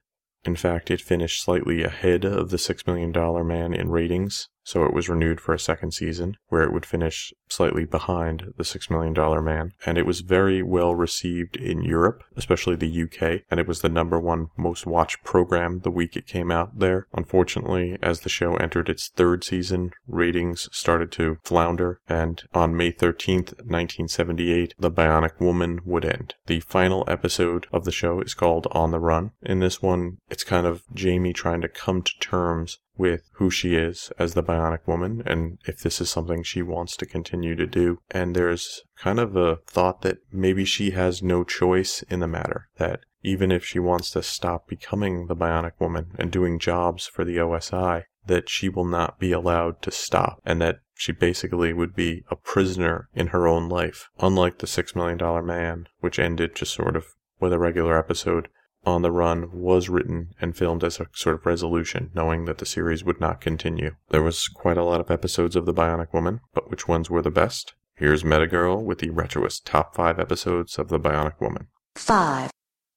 In 0.45 0.55
fact, 0.55 0.91
it 0.91 1.01
finished 1.01 1.43
slightly 1.43 1.83
ahead 1.83 2.25
of 2.25 2.49
The 2.49 2.57
Six 2.57 2.85
Million 2.85 3.11
Dollar 3.11 3.43
Man 3.43 3.73
in 3.73 3.89
ratings, 3.89 4.49
so 4.63 4.85
it 4.85 4.93
was 4.93 5.09
renewed 5.09 5.41
for 5.41 5.53
a 5.53 5.59
second 5.59 5.93
season, 5.93 6.37
where 6.47 6.63
it 6.63 6.71
would 6.71 6.85
finish 6.85 7.33
slightly 7.47 7.85
behind 7.85 8.53
The 8.57 8.63
Six 8.63 8.89
Million 8.89 9.13
Dollar 9.13 9.41
Man. 9.41 9.73
And 9.85 9.97
it 9.97 10.05
was 10.05 10.21
very 10.21 10.63
well 10.63 10.95
received 10.95 11.55
in 11.55 11.83
Europe, 11.83 12.23
especially 12.35 12.75
the 12.75 13.03
UK, 13.03 13.41
and 13.51 13.59
it 13.59 13.67
was 13.67 13.81
the 13.81 13.89
number 13.89 14.19
one 14.19 14.47
most 14.57 14.85
watched 14.85 15.23
program 15.23 15.79
the 15.79 15.91
week 15.91 16.15
it 16.15 16.27
came 16.27 16.51
out 16.51 16.79
there. 16.79 17.07
Unfortunately, 17.13 17.97
as 18.01 18.21
the 18.21 18.29
show 18.29 18.55
entered 18.55 18.89
its 18.89 19.09
third 19.09 19.43
season, 19.43 19.91
ratings 20.07 20.69
started 20.71 21.11
to 21.13 21.37
flounder, 21.43 21.99
and 22.07 22.43
on 22.53 22.75
May 22.75 22.91
13th, 22.91 23.53
1978, 23.59 24.73
The 24.79 24.91
Bionic 24.91 25.39
Woman 25.39 25.81
would 25.85 26.05
end. 26.05 26.35
The 26.47 26.61
final 26.61 27.03
episode 27.07 27.67
of 27.71 27.83
the 27.83 27.91
show 27.91 28.21
is 28.21 28.33
called 28.33 28.67
On 28.71 28.91
the 28.91 28.99
Run. 28.99 29.31
In 29.41 29.59
this 29.59 29.81
one, 29.81 30.17
it's 30.29 30.43
kind 30.43 30.65
of 30.65 30.83
Jamie 30.93 31.33
trying 31.33 31.61
to 31.61 31.69
come 31.69 32.01
to 32.01 32.19
terms 32.19 32.79
with 32.97 33.29
who 33.33 33.49
she 33.49 33.75
is 33.75 34.11
as 34.19 34.33
the 34.33 34.43
bionic 34.43 34.85
woman 34.85 35.23
and 35.25 35.57
if 35.65 35.79
this 35.79 35.99
is 35.99 36.09
something 36.09 36.43
she 36.43 36.61
wants 36.61 36.95
to 36.97 37.05
continue 37.05 37.55
to 37.55 37.65
do. 37.65 37.99
And 38.11 38.35
there's 38.35 38.83
kind 38.97 39.19
of 39.19 39.35
a 39.35 39.57
thought 39.67 40.01
that 40.01 40.19
maybe 40.31 40.65
she 40.65 40.91
has 40.91 41.23
no 41.23 41.43
choice 41.43 42.03
in 42.03 42.19
the 42.19 42.27
matter, 42.27 42.69
that 42.77 43.01
even 43.23 43.51
if 43.51 43.65
she 43.65 43.79
wants 43.79 44.11
to 44.11 44.21
stop 44.21 44.67
becoming 44.67 45.27
the 45.27 45.35
bionic 45.35 45.73
woman 45.79 46.11
and 46.19 46.31
doing 46.31 46.59
jobs 46.59 47.07
for 47.07 47.23
the 47.23 47.37
OSI, 47.37 48.03
that 48.25 48.49
she 48.49 48.69
will 48.69 48.85
not 48.85 49.19
be 49.19 49.31
allowed 49.31 49.81
to 49.81 49.91
stop 49.91 50.41
and 50.45 50.61
that 50.61 50.79
she 50.95 51.11
basically 51.11 51.73
would 51.73 51.95
be 51.95 52.23
a 52.29 52.35
prisoner 52.35 53.09
in 53.13 53.27
her 53.27 53.47
own 53.47 53.67
life. 53.67 54.09
Unlike 54.19 54.59
the 54.59 54.67
Six 54.67 54.95
Million 54.95 55.17
Dollar 55.17 55.41
Man, 55.41 55.87
which 55.99 56.19
ended 56.19 56.55
just 56.55 56.73
sort 56.73 56.95
of 56.95 57.07
with 57.39 57.51
a 57.51 57.59
regular 57.59 57.97
episode, 57.97 58.47
on 58.85 59.01
the 59.01 59.11
Run 59.11 59.49
was 59.51 59.89
written 59.89 60.33
and 60.41 60.55
filmed 60.55 60.83
as 60.83 60.99
a 60.99 61.07
sort 61.13 61.35
of 61.35 61.45
resolution, 61.45 62.11
knowing 62.13 62.45
that 62.45 62.57
the 62.57 62.65
series 62.65 63.03
would 63.03 63.19
not 63.19 63.41
continue. 63.41 63.95
There 64.09 64.23
was 64.23 64.47
quite 64.47 64.77
a 64.77 64.83
lot 64.83 64.99
of 64.99 65.09
episodes 65.09 65.55
of 65.55 65.65
The 65.65 65.73
Bionic 65.73 66.13
Woman, 66.13 66.41
but 66.53 66.69
which 66.69 66.87
ones 66.87 67.09
were 67.09 67.21
the 67.21 67.31
best? 67.31 67.73
Here's 67.95 68.23
Metagirl 68.23 68.83
with 68.83 68.99
the 68.99 69.09
Retroist 69.09 69.65
top 69.65 69.95
five 69.95 70.19
episodes 70.19 70.77
of 70.77 70.89
The 70.89 70.99
Bionic 70.99 71.39
Woman. 71.39 71.67
Five, 71.95 72.49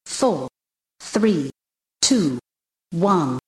four, 0.04 0.48
three, 1.00 1.50
two, 2.00 2.38
one. 2.90 3.38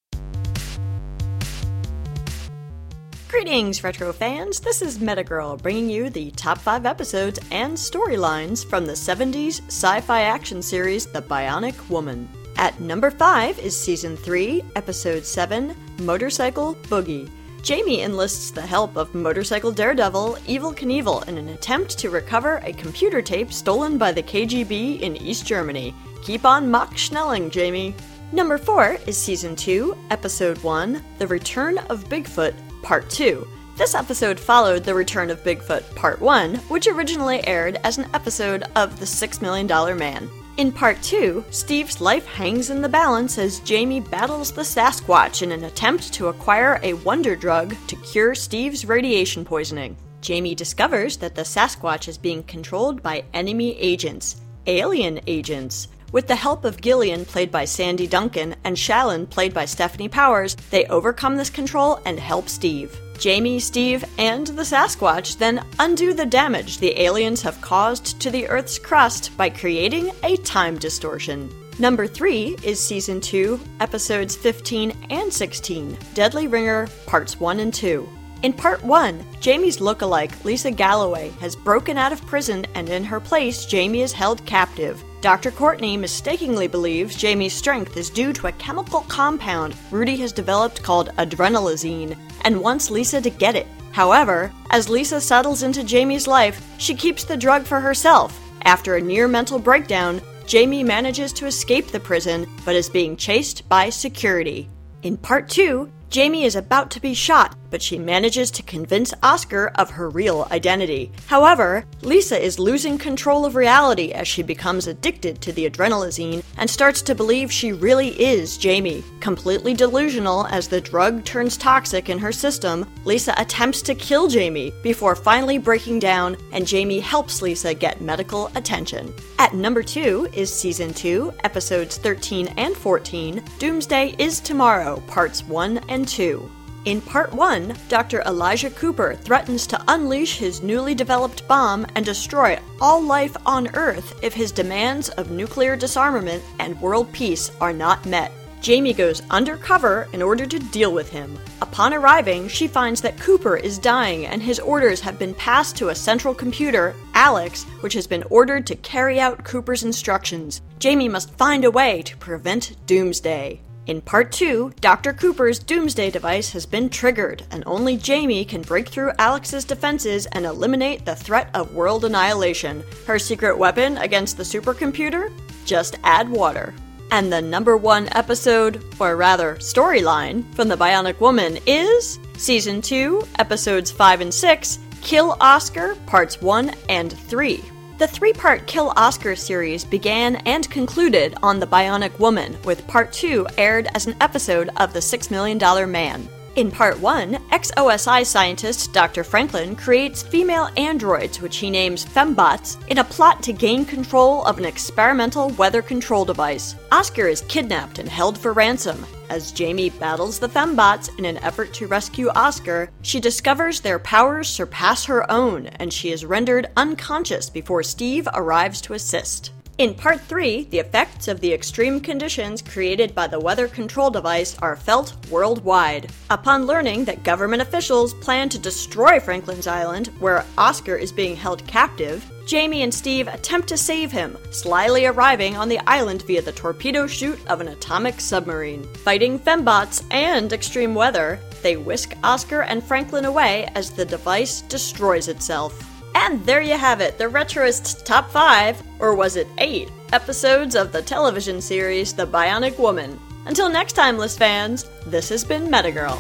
Greetings, 3.28 3.85
retro 3.85 4.11
fans. 4.11 4.58
This 4.58 4.80
is 4.80 4.97
Metagirl 4.97 5.61
bringing 5.61 5.90
you 5.90 6.08
the 6.08 6.30
top 6.30 6.56
5 6.56 6.87
episodes 6.87 7.38
and 7.50 7.76
storylines 7.76 8.64
from 8.64 8.87
the 8.87 8.94
70s 8.94 9.61
sci 9.66 10.00
fi 10.00 10.23
action 10.23 10.62
series 10.62 11.04
The 11.04 11.20
Bionic 11.20 11.90
Woman. 11.90 12.26
At 12.56 12.80
number 12.80 13.11
5 13.11 13.58
is 13.58 13.78
Season 13.78 14.16
3, 14.16 14.62
Episode 14.76 15.26
7 15.26 15.76
Motorcycle 16.00 16.75
Boogie. 16.85 17.28
Jamie 17.61 18.00
enlists 18.00 18.50
the 18.50 18.62
help 18.62 18.97
of 18.97 19.14
motorcycle 19.14 19.73
daredevil 19.73 20.38
Evel 20.47 20.75
Knievel 20.75 21.28
in 21.28 21.37
an 21.37 21.50
attempt 21.50 21.99
to 21.99 22.08
recover 22.08 22.62
a 22.64 22.73
computer 22.73 23.20
tape 23.20 23.52
stolen 23.52 23.99
by 23.99 24.11
the 24.11 24.23
KGB 24.23 25.00
in 25.02 25.18
East 25.18 25.44
Germany. 25.44 25.94
Keep 26.23 26.47
on 26.47 26.70
Mach 26.70 26.97
Schnelling, 26.97 27.50
Jamie. 27.50 27.94
Number 28.32 28.56
4 28.56 28.97
is 29.06 29.18
Season 29.18 29.54
2, 29.54 29.94
Episode 30.11 30.56
1 30.62 31.04
The 31.18 31.26
Return 31.26 31.76
of 31.90 32.08
Bigfoot 32.08 32.54
Part 32.82 33.08
2. 33.11 33.47
This 33.76 33.94
episode 33.94 34.40
followed 34.40 34.85
The 34.85 34.94
Return 34.94 35.30
of 35.30 35.44
Bigfoot 35.44 35.94
Part 35.94 36.20
1, 36.20 36.56
which 36.66 36.87
originally 36.87 37.47
aired 37.47 37.78
as 37.85 37.99
an 37.99 38.08
episode 38.14 38.64
of 38.75 38.99
The 38.99 39.06
Six 39.06 39.40
Million 39.40 39.66
Dollar 39.66 39.94
Man. 39.94 40.28
In 40.56 40.73
Part 40.73 41.00
2, 41.02 41.44
Steve's 41.50 42.00
life 42.00 42.26
hangs 42.26 42.70
in 42.70 42.82
the 42.82 42.88
balance 42.88 43.38
as 43.38 43.61
Jamie 43.61 44.00
battles 44.00 44.50
the 44.50 44.62
Sasquatch 44.62 45.42
in 45.42 45.52
an 45.52 45.62
attempt 45.62 46.12
to 46.14 46.26
acquire 46.26 46.80
a 46.82 46.94
wonder 46.94 47.37
drug 47.37 47.76
to 47.87 47.94
cure 47.97 48.35
Steve's 48.35 48.85
radiation 48.85 49.44
poisoning. 49.44 49.97
Jamie 50.20 50.56
discovers 50.56 51.16
that 51.18 51.37
the 51.37 51.42
Sasquatch 51.42 52.08
is 52.08 52.18
being 52.18 52.42
controlled 52.42 53.02
by 53.02 53.23
enemy 53.32 53.78
agents, 53.78 54.40
alien 54.66 55.20
agents. 55.28 55.87
With 56.10 56.26
the 56.26 56.36
help 56.36 56.64
of 56.64 56.80
Gillian, 56.80 57.26
played 57.26 57.50
by 57.50 57.66
Sandy 57.66 58.06
Duncan, 58.06 58.56
and 58.64 58.74
Shallon, 58.74 59.28
played 59.28 59.52
by 59.52 59.64
Stefanie 59.64 60.10
Powers, 60.10 60.56
they 60.70 60.86
overcome 60.86 61.36
this 61.36 61.50
control 61.50 62.00
and 62.06 62.18
help 62.18 62.48
Steve. 62.48 62.98
Jamie, 63.18 63.58
Steve, 63.58 64.04
and 64.16 64.46
the 64.46 64.62
Sasquatch 64.62 65.36
then 65.36 65.62
undo 65.78 66.14
the 66.14 66.24
damage 66.24 66.78
the 66.78 66.98
aliens 66.98 67.42
have 67.42 67.60
caused 67.60 68.18
to 68.20 68.30
the 68.30 68.48
Earth's 68.48 68.78
crust 68.78 69.36
by 69.36 69.50
creating 69.50 70.10
a 70.22 70.36
time 70.38 70.78
distortion. 70.78 71.50
Number 71.78 72.06
3 72.06 72.56
is 72.62 72.80
Season 72.80 73.20
2, 73.20 73.60
Episodes 73.80 74.34
15 74.34 74.96
and 75.10 75.32
16, 75.32 75.98
Deadly 76.14 76.46
Ringer, 76.46 76.88
Parts 77.06 77.38
1 77.38 77.60
and 77.60 77.74
2. 77.74 78.08
In 78.45 78.52
Part 78.52 78.85
1, 78.85 79.25
Jamie's 79.40 79.80
look-alike, 79.80 80.45
Lisa 80.45 80.71
Galloway, 80.71 81.30
has 81.40 81.57
broken 81.57 81.99
out 81.99 82.12
of 82.12 82.25
prison 82.25 82.64
and 82.76 82.88
in 82.88 83.02
her 83.02 83.18
place, 83.18 83.66
Jamie 83.66 84.02
is 84.02 84.12
held 84.12 84.47
captive. 84.47 85.02
Dr. 85.21 85.50
Courtney 85.50 85.97
mistakenly 85.97 86.68
believes 86.68 87.16
Jamie's 87.16 87.52
strength 87.52 87.97
is 87.97 88.09
due 88.09 88.33
to 88.35 88.47
a 88.47 88.52
chemical 88.52 89.00
compound 89.09 89.75
Rudy 89.90 90.14
has 90.18 90.30
developed 90.30 90.85
called 90.85 91.09
adrenalizine 91.18 92.16
and 92.42 92.62
wants 92.62 92.92
Lisa 92.92 93.21
to 93.21 93.30
get 93.30 93.57
it. 93.57 93.66
However, 93.90 94.52
as 94.71 94.88
Lisa 94.88 95.21
settles 95.21 95.64
into 95.64 95.83
Jamie's 95.83 96.28
life, 96.28 96.64
she 96.78 96.95
keeps 96.95 97.25
the 97.25 97.37
drug 97.37 97.64
for 97.64 97.80
herself. 97.80 98.38
After 98.62 98.95
a 98.95 99.00
near 99.00 99.26
mental 99.26 99.59
breakdown, 99.59 100.21
Jamie 100.47 100.85
manages 100.85 101.33
to 101.33 101.47
escape 101.47 101.88
the 101.88 101.99
prison 101.99 102.47
but 102.64 102.76
is 102.76 102.88
being 102.88 103.16
chased 103.16 103.68
by 103.68 103.90
security. 103.90 104.68
In 105.02 105.16
part 105.16 105.49
2, 105.49 105.90
Jamie 106.11 106.45
is 106.45 106.57
about 106.57 106.90
to 106.92 107.00
be 107.00 107.12
shot, 107.12 107.54
but 107.70 107.82
she 107.82 107.98
manages 107.98 108.50
to 108.50 108.62
convince 108.62 109.14
Oscar 109.22 109.72
of 109.75 109.90
her 109.90 110.08
real 110.08 110.46
identity. 110.50 111.10
However, 111.26 111.84
Lisa 112.02 112.42
is 112.42 112.58
losing 112.58 112.98
control 112.98 113.44
of 113.44 113.54
reality 113.54 114.12
as 114.12 114.28
she 114.28 114.42
becomes 114.42 114.87
addicted 114.87 115.40
to 115.40 115.52
the 115.52 115.68
adrenalizine 115.68 116.42
and 116.56 116.68
starts 116.68 117.02
to 117.02 117.14
believe 117.14 117.52
she 117.52 117.72
really 117.72 118.08
is 118.20 118.56
Jamie. 118.56 119.04
Completely 119.20 119.75
delusional 119.75 120.46
as 120.46 120.68
the 120.68 120.80
drug 120.80 121.25
turns 121.25 121.56
toxic 121.56 122.08
in 122.08 122.18
her 122.18 122.32
system, 122.32 122.87
Lisa 123.04 123.34
attempts 123.37 123.82
to 123.82 123.94
kill 123.94 124.28
Jamie 124.28 124.72
before 124.82 125.14
finally 125.14 125.58
breaking 125.58 125.98
down, 125.98 126.37
and 126.52 126.66
Jamie 126.66 127.00
helps 127.00 127.42
Lisa 127.42 127.75
get 127.75 128.00
medical 128.00 128.50
attention. 128.54 129.12
At 129.38 129.54
number 129.54 129.82
2 129.82 130.30
is 130.32 130.52
Season 130.52 130.92
2, 130.92 131.32
Episodes 131.44 131.96
13 131.96 132.48
and 132.56 132.76
14 132.76 133.42
Doomsday 133.58 134.14
is 134.18 134.40
Tomorrow, 134.40 135.02
Parts 135.06 135.44
1 135.44 135.78
and 135.88 136.06
2. 136.06 136.50
In 136.88 137.02
Part 137.02 137.35
1, 137.35 137.76
Dr. 137.90 138.23
Elijah 138.23 138.71
Cooper 138.71 139.14
threatens 139.14 139.66
to 139.66 139.85
unleash 139.88 140.38
his 140.38 140.62
newly 140.62 140.95
developed 140.95 141.47
bomb 141.47 141.87
and 141.95 142.02
destroy 142.02 142.59
all 142.80 143.02
life 143.02 143.37
on 143.45 143.68
Earth 143.76 144.18
if 144.23 144.33
his 144.33 144.50
demands 144.50 145.11
of 145.11 145.30
nuclear 145.30 145.76
disarmament 145.76 146.42
and 146.61 146.80
world 146.80 147.12
peace 147.12 147.50
are 147.61 147.75
not 147.75 148.07
met. 148.07 148.33
Jamie 148.62 148.95
goes 148.95 149.21
undercover 149.28 150.09
in 150.14 150.23
order 150.23 150.47
to 150.47 150.59
deal 150.59 150.90
with 150.90 151.11
him. 151.11 151.38
Upon 151.61 151.92
arriving, 151.92 152.49
she 152.49 152.66
finds 152.66 153.02
that 153.02 153.21
Cooper 153.21 153.59
is 153.59 153.78
dying 153.78 154.25
and 154.25 154.42
his 154.42 154.59
orders 154.59 155.02
have 155.02 155.18
been 155.18 155.35
passed 155.35 155.76
to 155.76 155.90
a 155.90 155.95
central 155.95 156.33
computer, 156.33 156.95
Alex, 157.12 157.64
which 157.80 157.92
has 157.92 158.07
been 158.07 158.25
ordered 158.30 158.66
to 158.66 158.76
carry 158.76 159.21
out 159.21 159.45
Cooper's 159.45 159.85
instructions. 159.85 160.62
Jamie 160.78 161.11
must 161.11 161.37
find 161.37 161.66
a 161.66 161.71
way 161.71 162.00
to 162.00 162.16
prevent 162.16 162.76
doomsday. 162.87 163.61
In 163.88 164.02
part 164.02 164.30
2, 164.33 164.75
Dr. 164.83 165.14
Cooper's 165.14 165.59
doomsday 165.59 166.11
device 166.11 166.50
has 166.50 166.66
been 166.66 166.90
triggered, 166.90 167.45
and 167.50 167.62
only 167.64 167.97
Jamie 167.97 168.45
can 168.45 168.61
break 168.61 168.87
through 168.87 169.12
Alex's 169.18 169.64
defenses 169.64 170.26
and 170.26 170.45
eliminate 170.45 171.07
the 171.07 171.16
threat 171.16 171.49
of 171.54 171.75
world 171.75 172.04
annihilation. 172.04 172.85
Her 173.07 173.18
secret 173.18 173.57
weapon 173.57 173.97
against 173.97 174.37
the 174.37 174.42
supercomputer? 174.42 175.33
Just 175.64 175.99
add 176.04 176.28
water. 176.28 176.75
And 177.12 177.33
the 177.33 177.40
number 177.40 177.78
one 177.78 178.11
episode, 178.12 178.85
or 179.00 179.16
rather 179.16 179.54
storyline, 179.54 180.45
from 180.54 180.68
The 180.68 180.76
Bionic 180.76 181.18
Woman 181.18 181.59
is 181.66 182.18
Season 182.37 182.83
2, 182.83 183.26
Episodes 183.38 183.90
5 183.90 184.21
and 184.21 184.35
6 184.35 184.80
Kill 185.00 185.35
Oscar, 185.40 185.95
Parts 186.04 186.42
1 186.42 186.75
and 186.90 187.11
3. 187.11 187.64
The 187.99 188.07
three 188.07 188.33
part 188.33 188.69
Kill 188.69 188.93
Oscar 188.97 189.35
series 189.35 189.85
began 189.85 190.37
and 190.47 190.71
concluded 190.71 191.35
on 191.43 191.59
The 191.59 191.67
Bionic 191.67 192.17
Woman, 192.21 192.57
with 192.62 192.87
part 192.87 193.12
two 193.12 193.45
aired 193.57 193.88
as 193.93 194.07
an 194.07 194.14
episode 194.21 194.71
of 194.76 194.93
The 194.93 195.02
Six 195.02 195.33
Million 195.33 195.59
Dollar 195.59 195.85
Man. 195.85 196.28
In 196.58 196.72
part 196.72 196.98
one, 196.98 197.38
ex 197.52 197.70
OSI 197.76 198.26
scientist 198.26 198.92
Dr. 198.92 199.22
Franklin 199.22 199.76
creates 199.76 200.24
female 200.24 200.68
androids, 200.76 201.40
which 201.40 201.58
he 201.58 201.71
names 201.71 202.04
fembots, 202.04 202.76
in 202.88 202.99
a 202.99 203.04
plot 203.04 203.44
to 203.44 203.52
gain 203.52 203.84
control 203.84 204.44
of 204.44 204.58
an 204.58 204.64
experimental 204.64 205.50
weather 205.50 205.82
control 205.82 206.25
device. 206.25 206.75
Oscar 206.90 207.28
is 207.28 207.42
kidnapped 207.42 208.00
and 208.00 208.08
held 208.08 208.36
for 208.36 208.52
ransom. 208.52 209.06
As 209.30 209.52
Jamie 209.52 209.90
battles 209.90 210.40
the 210.40 210.49
fembots 210.49 211.16
in 211.16 211.26
an 211.26 211.36
effort 211.44 211.73
to 211.75 211.86
rescue 211.86 212.28
Oscar, 212.30 212.90
she 213.02 213.21
discovers 213.21 213.80
their 213.80 214.00
powers 214.00 214.49
surpass 214.49 215.04
her 215.04 215.30
own, 215.30 215.66
and 215.78 215.92
she 215.92 216.10
is 216.10 216.25
rendered 216.25 216.66
unconscious 216.76 217.49
before 217.49 217.84
Steve 217.84 218.26
arrives 218.34 218.80
to 218.80 218.94
assist. 218.94 219.52
In 219.78 219.95
Part 219.95 220.23
3, 220.23 220.64
the 220.71 220.80
effects 220.80 221.28
of 221.28 221.38
the 221.38 221.54
extreme 221.54 222.00
conditions 222.00 222.62
created 222.62 223.14
by 223.14 223.28
the 223.28 223.38
weather 223.38 223.69
control 223.69 224.10
device 224.10 224.58
are 224.58 224.75
felt 224.75 225.14
worldwide. 225.30 226.10
Upon 226.30 226.67
learning 226.67 227.04
that 227.04 227.23
government 227.23 227.62
officials 227.62 228.12
plan 228.14 228.49
to 228.49 228.58
destroy 228.58 229.21
Franklin's 229.21 229.69
Island, 229.69 230.08
where 230.19 230.45
Oscar 230.58 230.97
is 230.97 231.12
being 231.12 231.36
held 231.36 231.64
captive, 231.69 232.28
Jamie 232.45 232.82
and 232.82 232.93
Steve 232.93 233.28
attempt 233.28 233.69
to 233.69 233.76
save 233.76 234.10
him, 234.10 234.36
slyly 234.50 235.06
arriving 235.06 235.56
on 235.56 235.69
the 235.69 235.78
island 235.86 236.23
via 236.23 236.43
the 236.43 236.50
torpedo 236.50 237.06
chute 237.06 237.38
of 237.47 237.60
an 237.60 237.69
atomic 237.69 238.21
submarine. 238.21 238.82
Fighting 239.04 239.38
fembots 239.38 240.02
and 240.10 240.52
extreme 240.52 240.97
weather, 240.97 241.38
they 241.62 241.76
whisk 241.76 242.14
Oscar 242.25 242.62
and 242.62 242.82
Franklin 242.82 243.26
away 243.26 243.69
as 243.76 243.93
the 243.93 244.04
device 244.04 244.62
destroys 244.62 245.28
itself. 245.28 245.84
And 246.14 246.44
there 246.44 246.60
you 246.60 246.76
have 246.76 247.00
it, 247.00 247.18
the 247.18 247.25
Retroist 247.25 248.04
top 248.04 248.30
5, 248.30 248.82
or 248.99 249.14
was 249.14 249.36
it 249.36 249.47
8, 249.58 249.90
episodes 250.12 250.75
of 250.75 250.92
the 250.92 251.02
television 251.02 251.60
series 251.60 252.12
The 252.12 252.26
Bionic 252.26 252.78
Woman. 252.78 253.18
Until 253.47 253.68
next 253.68 253.94
time, 253.94 254.18
list 254.18 254.38
fans, 254.38 254.84
this 255.06 255.28
has 255.30 255.44
been 255.44 255.68
Metagirl. 255.68 256.18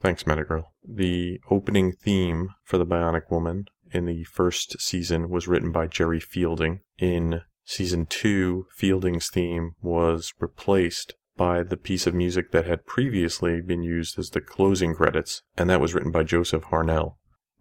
Thanks, 0.00 0.24
Metagirl. 0.24 0.64
The 0.82 1.40
opening 1.50 1.92
theme 1.92 2.48
for 2.64 2.78
The 2.78 2.86
Bionic 2.86 3.30
Woman 3.30 3.66
in 3.92 4.06
the 4.06 4.24
first 4.24 4.80
season 4.80 5.28
was 5.28 5.46
written 5.46 5.72
by 5.72 5.86
Jerry 5.86 6.20
Fielding. 6.20 6.80
In 6.98 7.42
season 7.70 8.04
two, 8.06 8.66
Fielding's 8.74 9.30
theme 9.30 9.76
was 9.80 10.34
replaced 10.40 11.14
by 11.36 11.62
the 11.62 11.76
piece 11.76 12.06
of 12.06 12.14
music 12.14 12.50
that 12.50 12.66
had 12.66 12.84
previously 12.84 13.60
been 13.60 13.82
used 13.82 14.18
as 14.18 14.30
the 14.30 14.40
closing 14.40 14.94
credits, 14.94 15.42
and 15.56 15.70
that 15.70 15.80
was 15.80 15.94
written 15.94 16.10
by 16.10 16.24
Joseph 16.24 16.64
Harnell. 16.64 17.14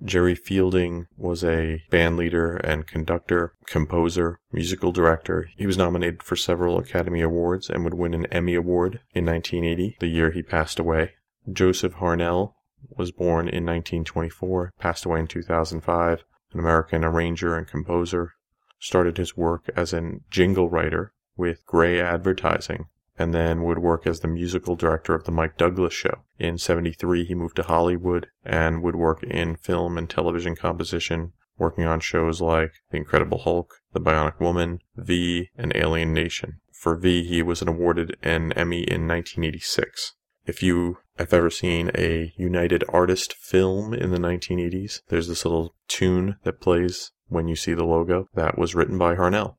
Jerry 0.04 0.34
Fielding 0.34 1.06
was 1.16 1.44
a 1.44 1.84
band 1.92 2.18
leader 2.18 2.56
and 2.56 2.88
conductor, 2.88 3.54
composer, 3.68 4.40
musical 4.52 4.92
director. 4.92 5.50
He 5.58 5.68
was 5.68 5.78
nominated 5.78 6.24
for 6.24 6.36
several 6.36 6.80
Academy 6.80 7.22
Awards 7.22 7.70
and 7.70 7.84
would 7.84 7.94
win 7.94 8.14
an 8.14 8.26
Emmy 8.28 8.56
Award 8.56 9.02
in 9.14 9.26
1980, 9.26 9.98
the 10.00 10.08
year 10.08 10.32
he 10.32 10.42
passed 10.42 10.80
away. 10.80 11.12
Joseph 11.52 11.96
Harnell 11.96 12.54
was 12.98 13.12
born 13.12 13.48
in 13.48 13.66
1924, 13.66 14.74
passed 14.80 15.06
away 15.06 15.20
in 15.20 15.28
2005, 15.28 16.24
an 16.54 16.60
American 16.60 17.04
arranger 17.04 17.56
and 17.56 17.68
composer. 17.68 18.34
Started 18.80 19.18
his 19.18 19.36
work 19.36 19.70
as 19.76 19.94
a 19.94 20.20
jingle 20.30 20.70
writer 20.70 21.14
with 21.36 21.66
Grey 21.66 22.00
Advertising, 22.00 22.88
and 23.18 23.34
then 23.34 23.64
would 23.64 23.80
work 23.80 24.08
as 24.08 24.22
the 24.22 24.28
musical 24.28 24.76
director 24.76 25.14
of 25.14 25.26
The 25.26 25.32
Mike 25.32 25.58
Douglas 25.58 25.94
Show. 25.94 26.24
In 26.38 26.58
73, 26.58 27.26
he 27.26 27.36
moved 27.36 27.58
to 27.58 27.64
Hollywood 27.64 28.28
and 28.44 28.82
would 28.82 28.96
work 28.96 29.22
in 29.24 29.58
film 29.58 29.98
and 29.98 30.10
television 30.10 30.56
composition, 30.56 31.34
working 31.58 31.84
on 31.84 32.00
shows 32.00 32.40
like 32.40 32.72
The 32.92 32.98
Incredible 32.98 33.40
Hulk, 33.40 33.76
The 33.92 34.00
Bionic 34.00 34.40
Woman, 34.40 34.80
V, 34.96 35.50
and 35.58 35.76
Alien 35.76 36.14
Nation. 36.14 36.62
For 36.72 36.96
V, 36.96 37.26
he 37.26 37.44
was 37.44 37.62
awarded 37.62 38.16
an 38.24 38.54
Emmy 38.54 38.84
in 38.84 39.06
1986. 39.06 40.14
If 40.46 40.64
you 40.64 41.00
have 41.18 41.34
ever 41.34 41.50
seen 41.50 41.92
a 41.94 42.34
United 42.38 42.86
Artist 42.88 43.34
film 43.34 43.94
in 43.94 44.12
the 44.12 44.18
1980s, 44.18 45.02
there's 45.10 45.28
this 45.28 45.44
little 45.44 45.76
tune 45.90 46.38
that 46.44 46.62
plays 46.62 47.12
when 47.30 47.48
you 47.48 47.56
see 47.56 47.74
the 47.74 47.86
logo. 47.86 48.28
That 48.34 48.58
was 48.58 48.76
written 48.76 48.98
by 48.98 49.16
Harnell. 49.16 49.56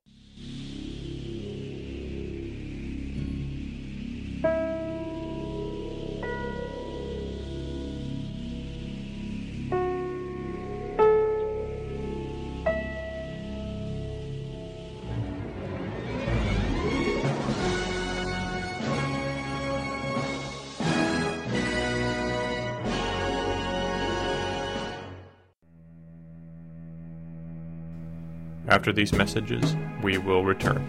After 28.80 28.94
these 28.94 29.12
messages, 29.12 29.76
we 30.02 30.16
will 30.16 30.42
return. 30.42 30.82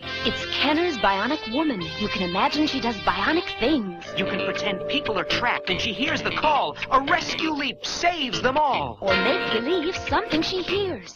It's 0.00 0.46
Kenner's 0.46 0.96
Bionic 0.96 1.36
bionic 1.36 1.52
woman. 1.52 1.82
You 2.00 2.08
can 2.08 2.22
imagine 2.22 2.66
she 2.66 2.80
does 2.80 2.96
bionic 3.00 3.60
things. 3.60 4.02
You 4.16 4.24
can 4.24 4.46
pretend 4.46 4.88
people 4.88 5.18
are 5.18 5.24
trapped 5.24 5.68
and 5.68 5.78
she 5.78 5.92
hears 5.92 6.22
the 6.22 6.30
call. 6.30 6.74
A 6.90 7.02
rescue 7.02 7.50
leap 7.50 7.84
saves 7.84 8.40
them 8.40 8.56
all. 8.56 8.96
Or 9.02 9.14
make 9.16 9.52
believe 9.52 9.94
something 9.94 10.40
she 10.40 10.62
hears. 10.62 11.14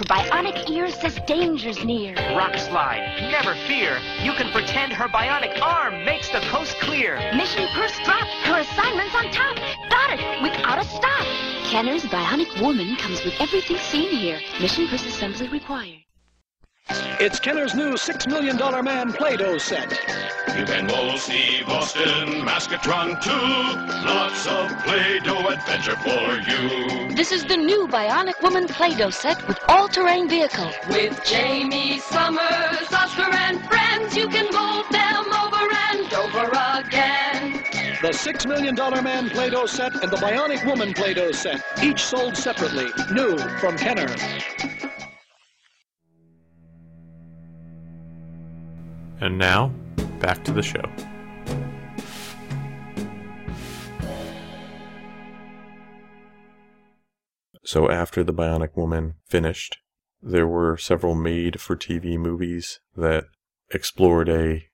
Her 0.00 0.06
bionic 0.06 0.70
ear 0.70 0.90
says 0.90 1.20
danger's 1.26 1.84
near. 1.84 2.14
Rock 2.34 2.56
slide, 2.56 3.28
never 3.30 3.54
fear. 3.68 3.98
You 4.22 4.32
can 4.32 4.50
pretend 4.50 4.94
her 4.94 5.08
bionic 5.08 5.60
arm 5.60 6.06
makes 6.06 6.30
the 6.30 6.40
coast 6.48 6.80
clear. 6.80 7.16
Mission 7.36 7.68
purse 7.74 7.92
drop. 8.06 8.26
Her 8.44 8.60
assignment's 8.60 9.14
on 9.14 9.30
top. 9.30 9.56
Got 9.90 10.18
it 10.18 10.42
without 10.42 10.78
a 10.78 10.84
stop. 10.84 11.26
Kenner's 11.64 12.04
bionic 12.04 12.62
woman 12.62 12.96
comes 12.96 13.22
with 13.22 13.34
everything 13.40 13.76
seen 13.76 14.08
here. 14.08 14.40
Mission 14.58 14.88
purse 14.88 15.04
assembly 15.04 15.48
required. 15.48 16.00
It's 17.20 17.38
Kenner's 17.38 17.74
new 17.74 17.92
$6 17.92 18.26
Million 18.26 18.56
Man 18.84 19.12
Play-Doh 19.12 19.58
set. 19.58 19.90
You 20.58 20.64
can 20.64 20.86
mold 20.86 21.20
Steve 21.20 21.68
Austin, 21.68 22.42
Maskatron 22.42 23.22
too. 23.22 24.08
Lots 24.08 24.46
of 24.48 24.76
Play-Doh 24.84 25.48
adventure 25.50 25.96
for 25.96 26.40
you. 26.50 27.14
This 27.14 27.30
is 27.30 27.44
the 27.44 27.56
new 27.56 27.86
Bionic 27.86 28.42
Woman 28.42 28.66
Play-Doh 28.66 29.10
set 29.10 29.46
with 29.46 29.58
all-terrain 29.68 30.28
vehicle. 30.28 30.70
With 30.88 31.20
Jaime 31.24 32.00
Sommers, 32.00 32.92
Oscar, 32.92 33.32
and 33.34 33.64
friends, 33.66 34.16
you 34.16 34.26
can 34.28 34.52
mold 34.52 34.86
them 34.90 35.26
over 35.32 35.72
and 35.92 36.12
over 36.14 36.48
again. 36.80 37.62
The 38.02 38.08
$6 38.08 38.46
Million 38.48 38.74
Man 39.04 39.30
Play-Doh 39.30 39.66
set 39.66 39.92
and 40.02 40.10
the 40.10 40.16
Bionic 40.16 40.66
Woman 40.66 40.92
Play-Doh 40.94 41.32
set, 41.32 41.62
each 41.82 42.02
sold 42.02 42.36
separately. 42.36 42.86
New 43.12 43.38
from 43.58 43.76
Kenner. 43.76 44.08
And 49.20 49.36
now, 49.36 49.68
back 50.18 50.42
to 50.44 50.52
the 50.52 50.62
show. 50.62 50.82
So 57.62 57.90
after 57.90 58.24
The 58.24 58.32
Bionic 58.32 58.76
Woman 58.76 59.14
finished, 59.26 59.78
there 60.22 60.46
were 60.46 60.76
several 60.76 61.14
made 61.14 61.60
for 61.60 61.76
TV 61.76 62.18
movies 62.18 62.80
that 62.96 63.26
explored 63.72 64.28
a 64.28 64.64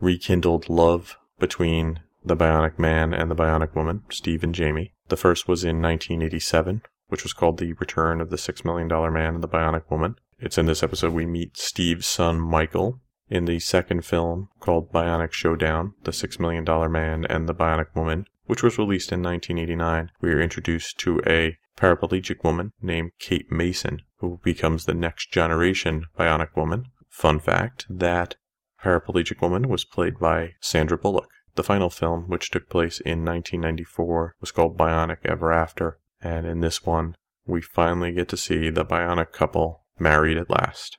rekindled 0.00 0.68
love 0.68 1.16
between 1.38 2.00
the 2.24 2.36
Bionic 2.36 2.78
Man 2.78 3.14
and 3.14 3.30
the 3.30 3.36
Bionic 3.36 3.74
Woman, 3.74 4.02
Steve 4.10 4.42
and 4.42 4.54
Jamie. 4.54 4.94
The 5.08 5.16
first 5.16 5.46
was 5.46 5.62
in 5.62 5.80
1987, 5.80 6.82
which 7.08 7.22
was 7.22 7.32
called 7.32 7.58
The 7.58 7.74
Return 7.74 8.20
of 8.20 8.30
the 8.30 8.38
Six 8.38 8.64
Million 8.64 8.88
Dollar 8.88 9.10
Man 9.10 9.34
and 9.34 9.42
the 9.42 9.48
Bionic 9.48 9.90
Woman. 9.90 10.16
It's 10.38 10.58
in 10.58 10.66
this 10.66 10.82
episode 10.82 11.12
we 11.12 11.26
meet 11.26 11.56
Steve's 11.56 12.06
son, 12.06 12.40
Michael, 12.40 13.00
in 13.30 13.44
the 13.44 13.60
second 13.60 14.04
film 14.04 14.48
called 14.58 14.92
Bionic 14.92 15.32
Showdown, 15.32 15.94
The 16.02 16.12
Six 16.12 16.40
Million 16.40 16.64
Dollar 16.64 16.88
Man 16.88 17.24
and 17.24 17.48
the 17.48 17.54
Bionic 17.54 17.94
Woman, 17.94 18.26
which 18.46 18.62
was 18.62 18.78
released 18.78 19.12
in 19.12 19.22
1989, 19.22 20.10
we 20.20 20.32
are 20.32 20.40
introduced 20.40 20.98
to 20.98 21.22
a 21.26 21.56
paraplegic 21.76 22.42
woman 22.42 22.72
named 22.82 23.12
Kate 23.20 23.50
Mason, 23.50 24.02
who 24.16 24.40
becomes 24.42 24.84
the 24.84 24.94
next 24.94 25.30
generation 25.30 26.06
Bionic 26.18 26.56
Woman. 26.56 26.86
Fun 27.08 27.38
fact 27.38 27.86
that 27.88 28.34
paraplegic 28.82 29.40
woman 29.40 29.68
was 29.68 29.84
played 29.84 30.18
by 30.18 30.54
Sandra 30.60 30.98
Bullock. 30.98 31.30
The 31.54 31.62
final 31.62 31.90
film, 31.90 32.24
which 32.28 32.50
took 32.50 32.68
place 32.68 33.00
in 33.00 33.24
1994, 33.24 34.34
was 34.40 34.50
called 34.50 34.76
Bionic 34.76 35.18
Ever 35.24 35.52
After, 35.52 35.98
and 36.20 36.46
in 36.46 36.60
this 36.60 36.84
one, 36.84 37.14
we 37.46 37.60
finally 37.60 38.12
get 38.12 38.28
to 38.28 38.36
see 38.36 38.70
the 38.70 38.84
Bionic 38.84 39.32
couple 39.32 39.84
married 39.98 40.36
at 40.36 40.50
last. 40.50 40.98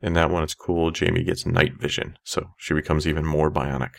In 0.00 0.12
that 0.14 0.30
one, 0.30 0.44
it's 0.44 0.54
cool. 0.54 0.90
Jamie 0.90 1.24
gets 1.24 1.44
night 1.44 1.74
vision, 1.78 2.16
so 2.22 2.50
she 2.56 2.74
becomes 2.74 3.06
even 3.06 3.24
more 3.24 3.50
bionic. 3.50 3.94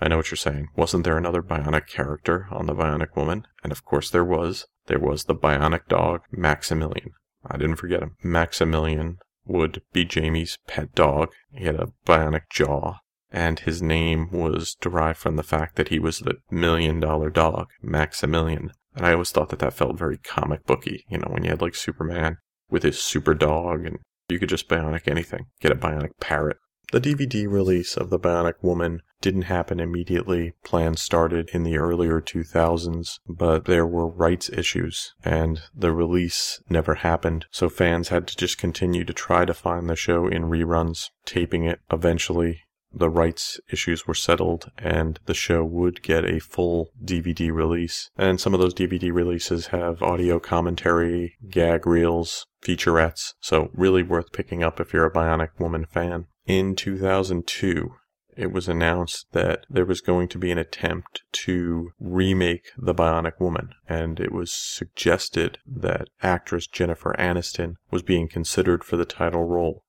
I 0.00 0.08
know 0.08 0.16
what 0.16 0.30
you're 0.30 0.36
saying. 0.36 0.68
Wasn't 0.76 1.04
there 1.04 1.18
another 1.18 1.42
bionic 1.42 1.86
character 1.86 2.46
on 2.50 2.66
the 2.66 2.74
Bionic 2.74 3.16
Woman? 3.16 3.46
And 3.62 3.70
of 3.70 3.84
course 3.84 4.10
there 4.10 4.24
was. 4.24 4.66
There 4.86 4.98
was 4.98 5.24
the 5.24 5.34
bionic 5.34 5.88
dog, 5.88 6.22
Maximillion. 6.34 7.10
I 7.46 7.58
didn't 7.58 7.76
forget 7.76 8.02
him. 8.02 8.16
Maximillion 8.24 9.16
would 9.44 9.82
be 9.92 10.04
Jamie's 10.04 10.58
pet 10.66 10.94
dog. 10.94 11.30
He 11.52 11.64
had 11.64 11.76
a 11.76 11.92
bionic 12.06 12.48
jaw, 12.50 12.98
and 13.30 13.58
his 13.58 13.82
name 13.82 14.30
was 14.30 14.74
derived 14.80 15.18
from 15.18 15.36
the 15.36 15.42
fact 15.42 15.76
that 15.76 15.88
he 15.88 15.98
was 15.98 16.20
the 16.20 16.38
million 16.50 17.00
dollar 17.00 17.28
dog, 17.28 17.68
Maximillion. 17.84 18.70
And 18.94 19.06
I 19.06 19.12
always 19.12 19.30
thought 19.30 19.50
that 19.50 19.58
that 19.58 19.74
felt 19.74 19.98
very 19.98 20.16
comic 20.18 20.64
booky, 20.64 21.04
you 21.08 21.18
know, 21.18 21.28
when 21.28 21.44
you 21.44 21.50
had 21.50 21.62
like 21.62 21.74
Superman 21.74 22.38
with 22.70 22.82
his 22.84 23.02
super 23.02 23.34
dog 23.34 23.84
and 23.84 23.98
you 24.30 24.38
could 24.38 24.48
just 24.48 24.68
bionic 24.68 25.08
anything. 25.08 25.46
Get 25.60 25.72
a 25.72 25.76
bionic 25.76 26.12
parrot. 26.20 26.56
The 26.92 27.00
DVD 27.00 27.48
release 27.48 27.96
of 27.96 28.10
The 28.10 28.18
Bionic 28.18 28.54
Woman 28.62 29.02
didn't 29.20 29.42
happen 29.42 29.78
immediately. 29.78 30.54
Plans 30.64 31.00
started 31.00 31.48
in 31.52 31.62
the 31.62 31.78
earlier 31.78 32.20
2000s, 32.20 33.20
but 33.28 33.66
there 33.66 33.86
were 33.86 34.08
rights 34.08 34.50
issues 34.50 35.14
and 35.24 35.60
the 35.72 35.92
release 35.92 36.60
never 36.68 36.96
happened. 36.96 37.46
So 37.52 37.68
fans 37.68 38.08
had 38.08 38.26
to 38.26 38.36
just 38.36 38.58
continue 38.58 39.04
to 39.04 39.12
try 39.12 39.44
to 39.44 39.54
find 39.54 39.88
the 39.88 39.94
show 39.94 40.26
in 40.26 40.44
reruns, 40.44 41.10
taping 41.24 41.62
it. 41.62 41.78
Eventually, 41.92 42.62
the 42.92 43.10
rights 43.10 43.60
issues 43.70 44.06
were 44.06 44.14
settled 44.14 44.70
and 44.78 45.20
the 45.26 45.34
show 45.34 45.64
would 45.64 46.02
get 46.02 46.24
a 46.24 46.40
full 46.40 46.90
DVD 47.04 47.52
release. 47.52 48.10
And 48.16 48.40
some 48.40 48.54
of 48.54 48.60
those 48.60 48.74
DVD 48.74 49.12
releases 49.12 49.68
have 49.68 50.02
audio 50.02 50.38
commentary, 50.38 51.36
gag 51.48 51.86
reels, 51.86 52.46
featurettes, 52.62 53.34
so 53.40 53.70
really 53.72 54.02
worth 54.02 54.32
picking 54.32 54.62
up 54.62 54.80
if 54.80 54.92
you're 54.92 55.06
a 55.06 55.12
Bionic 55.12 55.58
Woman 55.58 55.86
fan. 55.86 56.26
In 56.46 56.74
2002, 56.74 57.92
it 58.36 58.52
was 58.52 58.68
announced 58.68 59.26
that 59.32 59.66
there 59.68 59.84
was 59.84 60.00
going 60.00 60.28
to 60.28 60.38
be 60.38 60.50
an 60.50 60.58
attempt 60.58 61.22
to 61.32 61.90
remake 62.00 62.70
The 62.78 62.94
Bionic 62.94 63.38
Woman, 63.38 63.70
and 63.88 64.18
it 64.18 64.32
was 64.32 64.52
suggested 64.52 65.58
that 65.66 66.08
actress 66.22 66.66
Jennifer 66.66 67.14
Aniston 67.18 67.74
was 67.90 68.02
being 68.02 68.28
considered 68.28 68.82
for 68.82 68.96
the 68.96 69.04
title 69.04 69.44
role. 69.44 69.84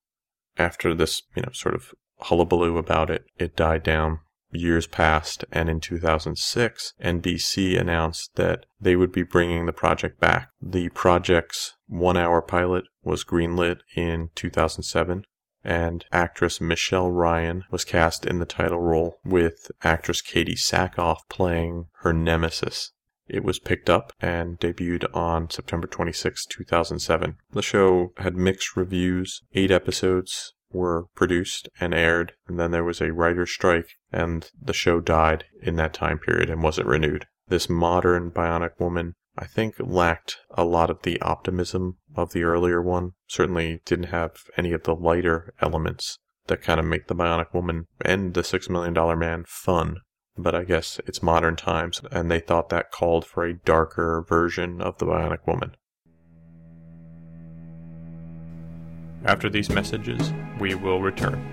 After 0.57 0.93
this, 0.93 1.21
you 1.35 1.43
know, 1.43 1.51
sort 1.53 1.75
of 1.75 1.93
hullabaloo 2.23 2.77
about 2.77 3.09
it, 3.09 3.25
it 3.37 3.55
died 3.55 3.83
down. 3.83 4.19
Years 4.53 4.85
passed, 4.85 5.45
and 5.51 5.69
in 5.69 5.79
2006, 5.79 6.93
NBC 7.01 7.79
announced 7.79 8.31
that 8.35 8.65
they 8.81 8.97
would 8.97 9.11
be 9.11 9.23
bringing 9.23 9.65
the 9.65 9.73
project 9.73 10.19
back. 10.19 10.49
The 10.61 10.89
project's 10.89 11.75
one 11.87 12.17
hour 12.17 12.41
pilot 12.41 12.85
was 13.01 13.23
greenlit 13.23 13.79
in 13.95 14.29
2007, 14.35 15.23
and 15.63 16.05
actress 16.11 16.59
Michelle 16.59 17.11
Ryan 17.11 17.63
was 17.71 17.85
cast 17.85 18.25
in 18.25 18.39
the 18.39 18.45
title 18.45 18.79
role, 18.79 19.19
with 19.23 19.71
actress 19.83 20.21
Katee 20.21 20.57
Sackhoff 20.57 21.19
playing 21.29 21.85
her 21.99 22.11
nemesis. 22.11 22.91
It 23.27 23.45
was 23.45 23.59
picked 23.59 23.89
up 23.89 24.11
and 24.19 24.59
debuted 24.59 25.05
on 25.15 25.49
September 25.49 25.87
26, 25.87 26.45
2007. 26.47 27.37
The 27.51 27.61
show 27.61 28.11
had 28.17 28.35
mixed 28.35 28.75
reviews, 28.75 29.41
eight 29.53 29.71
episodes, 29.71 30.53
were 30.73 31.05
produced 31.15 31.69
and 31.79 31.93
aired, 31.93 32.33
and 32.47 32.59
then 32.59 32.71
there 32.71 32.83
was 32.83 33.01
a 33.01 33.13
writer's 33.13 33.51
strike, 33.51 33.89
and 34.11 34.49
the 34.59 34.73
show 34.73 34.99
died 34.99 35.45
in 35.61 35.75
that 35.75 35.93
time 35.93 36.19
period 36.19 36.49
and 36.49 36.63
wasn't 36.63 36.87
renewed. 36.87 37.25
This 37.47 37.69
modern 37.69 38.31
Bionic 38.31 38.79
Woman, 38.79 39.15
I 39.37 39.45
think, 39.45 39.75
lacked 39.79 40.37
a 40.51 40.63
lot 40.63 40.89
of 40.89 41.01
the 41.01 41.19
optimism 41.21 41.97
of 42.15 42.33
the 42.33 42.43
earlier 42.43 42.81
one. 42.81 43.11
Certainly 43.27 43.81
didn't 43.85 44.07
have 44.07 44.37
any 44.57 44.71
of 44.71 44.83
the 44.83 44.95
lighter 44.95 45.53
elements 45.61 46.17
that 46.47 46.61
kind 46.61 46.79
of 46.79 46.85
make 46.85 47.07
the 47.07 47.15
Bionic 47.15 47.53
Woman 47.53 47.87
and 48.03 48.33
the 48.33 48.43
Six 48.43 48.69
Million 48.69 48.93
Dollar 48.93 49.15
Man 49.15 49.43
fun. 49.47 49.97
But 50.37 50.55
I 50.55 50.63
guess 50.63 50.99
it's 51.05 51.21
modern 51.21 51.55
times, 51.55 52.01
and 52.11 52.31
they 52.31 52.39
thought 52.39 52.69
that 52.69 52.91
called 52.91 53.25
for 53.25 53.43
a 53.43 53.53
darker 53.53 54.25
version 54.27 54.81
of 54.81 54.97
the 54.97 55.05
Bionic 55.05 55.45
Woman. 55.45 55.75
After 59.23 59.49
these 59.49 59.69
messages, 59.69 60.33
we 60.59 60.73
will 60.73 61.01
return. 61.01 61.45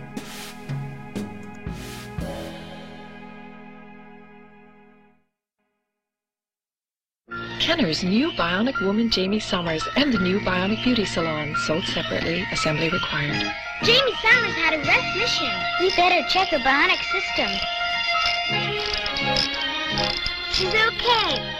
Kenner's 7.61 8.03
new 8.03 8.31
Bionic 8.31 8.81
Woman 8.81 9.11
Jaime 9.11 9.39
Sommers 9.39 9.87
and 9.97 10.13
the 10.13 10.19
new 10.19 10.41
Bionic 10.41 10.83
Beauty 10.83 11.05
Salon, 11.05 11.55
sold 11.67 11.85
separately, 11.85 12.47
assembly 12.51 12.89
required. 12.89 13.43
Jaime 13.83 14.13
Sommers 14.23 14.55
had 14.55 14.73
a 14.73 14.79
rough 14.79 15.17
mission. 15.17 15.53
We 15.79 15.91
better 15.95 16.27
check 16.29 16.49
her 16.49 16.59
bionic 16.61 17.03
system. 17.13 17.51
She's 20.53 20.75
okay. 20.75 21.55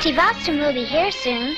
Steve 0.00 0.18
Austin 0.18 0.58
will 0.58 0.72
be 0.72 0.84
here 0.84 1.12
soon. 1.12 1.56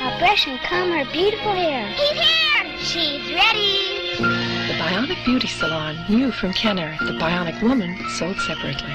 I'll 0.00 0.18
brush 0.18 0.46
and 0.46 0.58
comb 0.60 0.90
her 0.92 1.10
beautiful 1.10 1.52
hair. 1.52 1.88
He's 1.88 2.10
here! 2.10 2.78
She's 2.78 3.34
ready! 3.34 3.96
The 4.18 4.74
Bionic 4.78 5.24
Beauty 5.24 5.48
Salon, 5.48 5.96
new 6.08 6.30
from 6.30 6.52
Kenner. 6.52 6.96
The 7.00 7.12
Bionic 7.12 7.62
Woman, 7.62 7.96
sold 8.10 8.38
separately. 8.40 8.94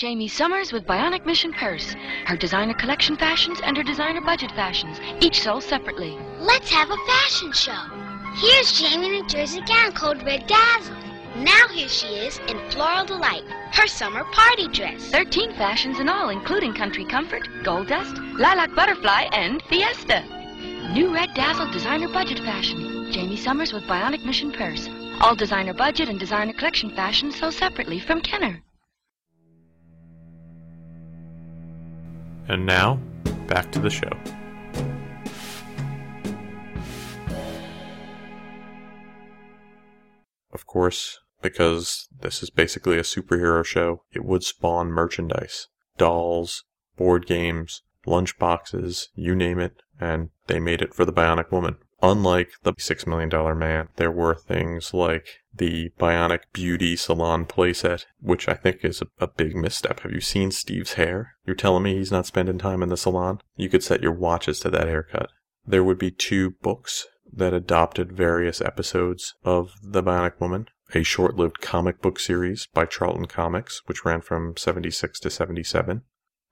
Jaime 0.00 0.28
Sommers 0.28 0.72
with 0.72 0.86
Bionic 0.86 1.26
Mission 1.26 1.52
Purse. 1.52 1.94
Her 2.24 2.36
designer 2.36 2.74
collection 2.74 3.16
fashions 3.16 3.60
and 3.62 3.76
her 3.76 3.82
designer 3.82 4.22
budget 4.22 4.50
fashions, 4.52 4.98
each 5.20 5.40
sold 5.40 5.62
separately. 5.62 6.18
Let's 6.38 6.70
have 6.70 6.90
a 6.90 6.96
fashion 7.06 7.52
show. 7.52 7.84
Here's 8.34 8.72
Jamie 8.80 9.18
in 9.18 9.24
a 9.24 9.28
jersey 9.28 9.60
gown 9.60 9.92
called 9.92 10.24
Red 10.24 10.46
Dazzle. 10.46 11.11
Now 11.36 11.66
here 11.68 11.88
she 11.88 12.06
is 12.08 12.38
in 12.46 12.58
Floral 12.70 13.06
Delight, 13.06 13.44
her 13.72 13.86
summer 13.86 14.22
party 14.24 14.68
dress. 14.68 15.10
13 15.10 15.54
fashions 15.54 15.98
in 15.98 16.08
all, 16.08 16.28
including 16.28 16.74
Country 16.74 17.06
Comfort, 17.06 17.48
Gold 17.64 17.88
Dust, 17.88 18.18
Lilac 18.38 18.74
Butterfly, 18.74 19.28
and 19.32 19.62
Fiesta. 19.62 20.22
New 20.92 21.14
Red 21.14 21.32
Dazzle 21.32 21.72
designer 21.72 22.08
budget 22.08 22.38
fashion. 22.40 23.10
Jaime 23.12 23.36
Sommers 23.36 23.72
with 23.72 23.84
Bionic 23.84 24.26
Mission 24.26 24.52
purse. 24.52 24.90
All 25.22 25.34
designer 25.34 25.72
budget 25.72 26.10
and 26.10 26.20
designer 26.20 26.52
collection 26.52 26.90
fashions 26.90 27.38
sold 27.38 27.54
separately 27.54 27.98
from 27.98 28.20
Kenner. 28.20 28.62
And 32.48 32.66
now, 32.66 32.96
back 33.46 33.72
to 33.72 33.78
the 33.78 33.88
show. 33.88 34.10
Course, 40.72 41.18
because 41.42 42.08
this 42.20 42.42
is 42.42 42.48
basically 42.48 42.96
a 42.96 43.02
superhero 43.02 43.64
show, 43.64 44.04
it 44.12 44.24
would 44.24 44.42
spawn 44.42 44.88
merchandise 44.88 45.68
dolls, 45.98 46.64
board 46.96 47.26
games, 47.26 47.82
lunchboxes, 48.06 49.08
you 49.14 49.34
name 49.34 49.58
it, 49.58 49.82
and 50.00 50.30
they 50.46 50.58
made 50.58 50.80
it 50.80 50.94
for 50.94 51.04
the 51.04 51.12
Bionic 51.12 51.52
Woman. 51.52 51.76
Unlike 52.02 52.52
the 52.62 52.72
$6 52.72 53.06
million 53.06 53.58
man, 53.58 53.88
there 53.96 54.10
were 54.10 54.34
things 54.34 54.94
like 54.94 55.26
the 55.54 55.90
Bionic 56.00 56.40
Beauty 56.52 56.96
Salon 56.96 57.44
playset, 57.44 58.06
which 58.20 58.48
I 58.48 58.54
think 58.54 58.78
is 58.82 59.02
a, 59.02 59.06
a, 59.20 59.28
big 59.28 59.54
misstep. 59.54 60.00
Have 60.00 60.12
you 60.12 60.20
seen 60.20 60.50
Steve's 60.50 60.94
hair? 60.94 61.34
You're 61.46 61.54
telling 61.54 61.84
me 61.84 61.96
he's 61.96 62.10
not 62.10 62.26
spending 62.26 62.58
time 62.58 62.82
in 62.82 62.88
the 62.88 62.96
salon? 62.96 63.40
You 63.56 63.68
could 63.68 63.84
set 63.84 64.02
your 64.02 64.12
watches 64.12 64.58
to 64.60 64.70
that 64.70 64.88
haircut. 64.88 65.28
There 65.64 65.84
would 65.84 65.98
be 65.98 66.10
two 66.10 66.50
books 66.62 67.06
that 67.32 67.54
adopted 67.54 68.12
various 68.12 68.60
episodes 68.60 69.34
of 69.44 69.72
The 69.82 70.02
Bionic 70.02 70.40
Woman. 70.40 70.68
A 70.94 71.02
short 71.02 71.36
lived 71.36 71.60
comic 71.60 72.02
book 72.02 72.20
series 72.20 72.68
by 72.74 72.84
Charlton 72.84 73.26
Comics, 73.26 73.82
which 73.86 74.04
ran 74.04 74.20
from 74.20 74.56
76 74.56 75.20
to 75.20 75.30
77, 75.30 76.02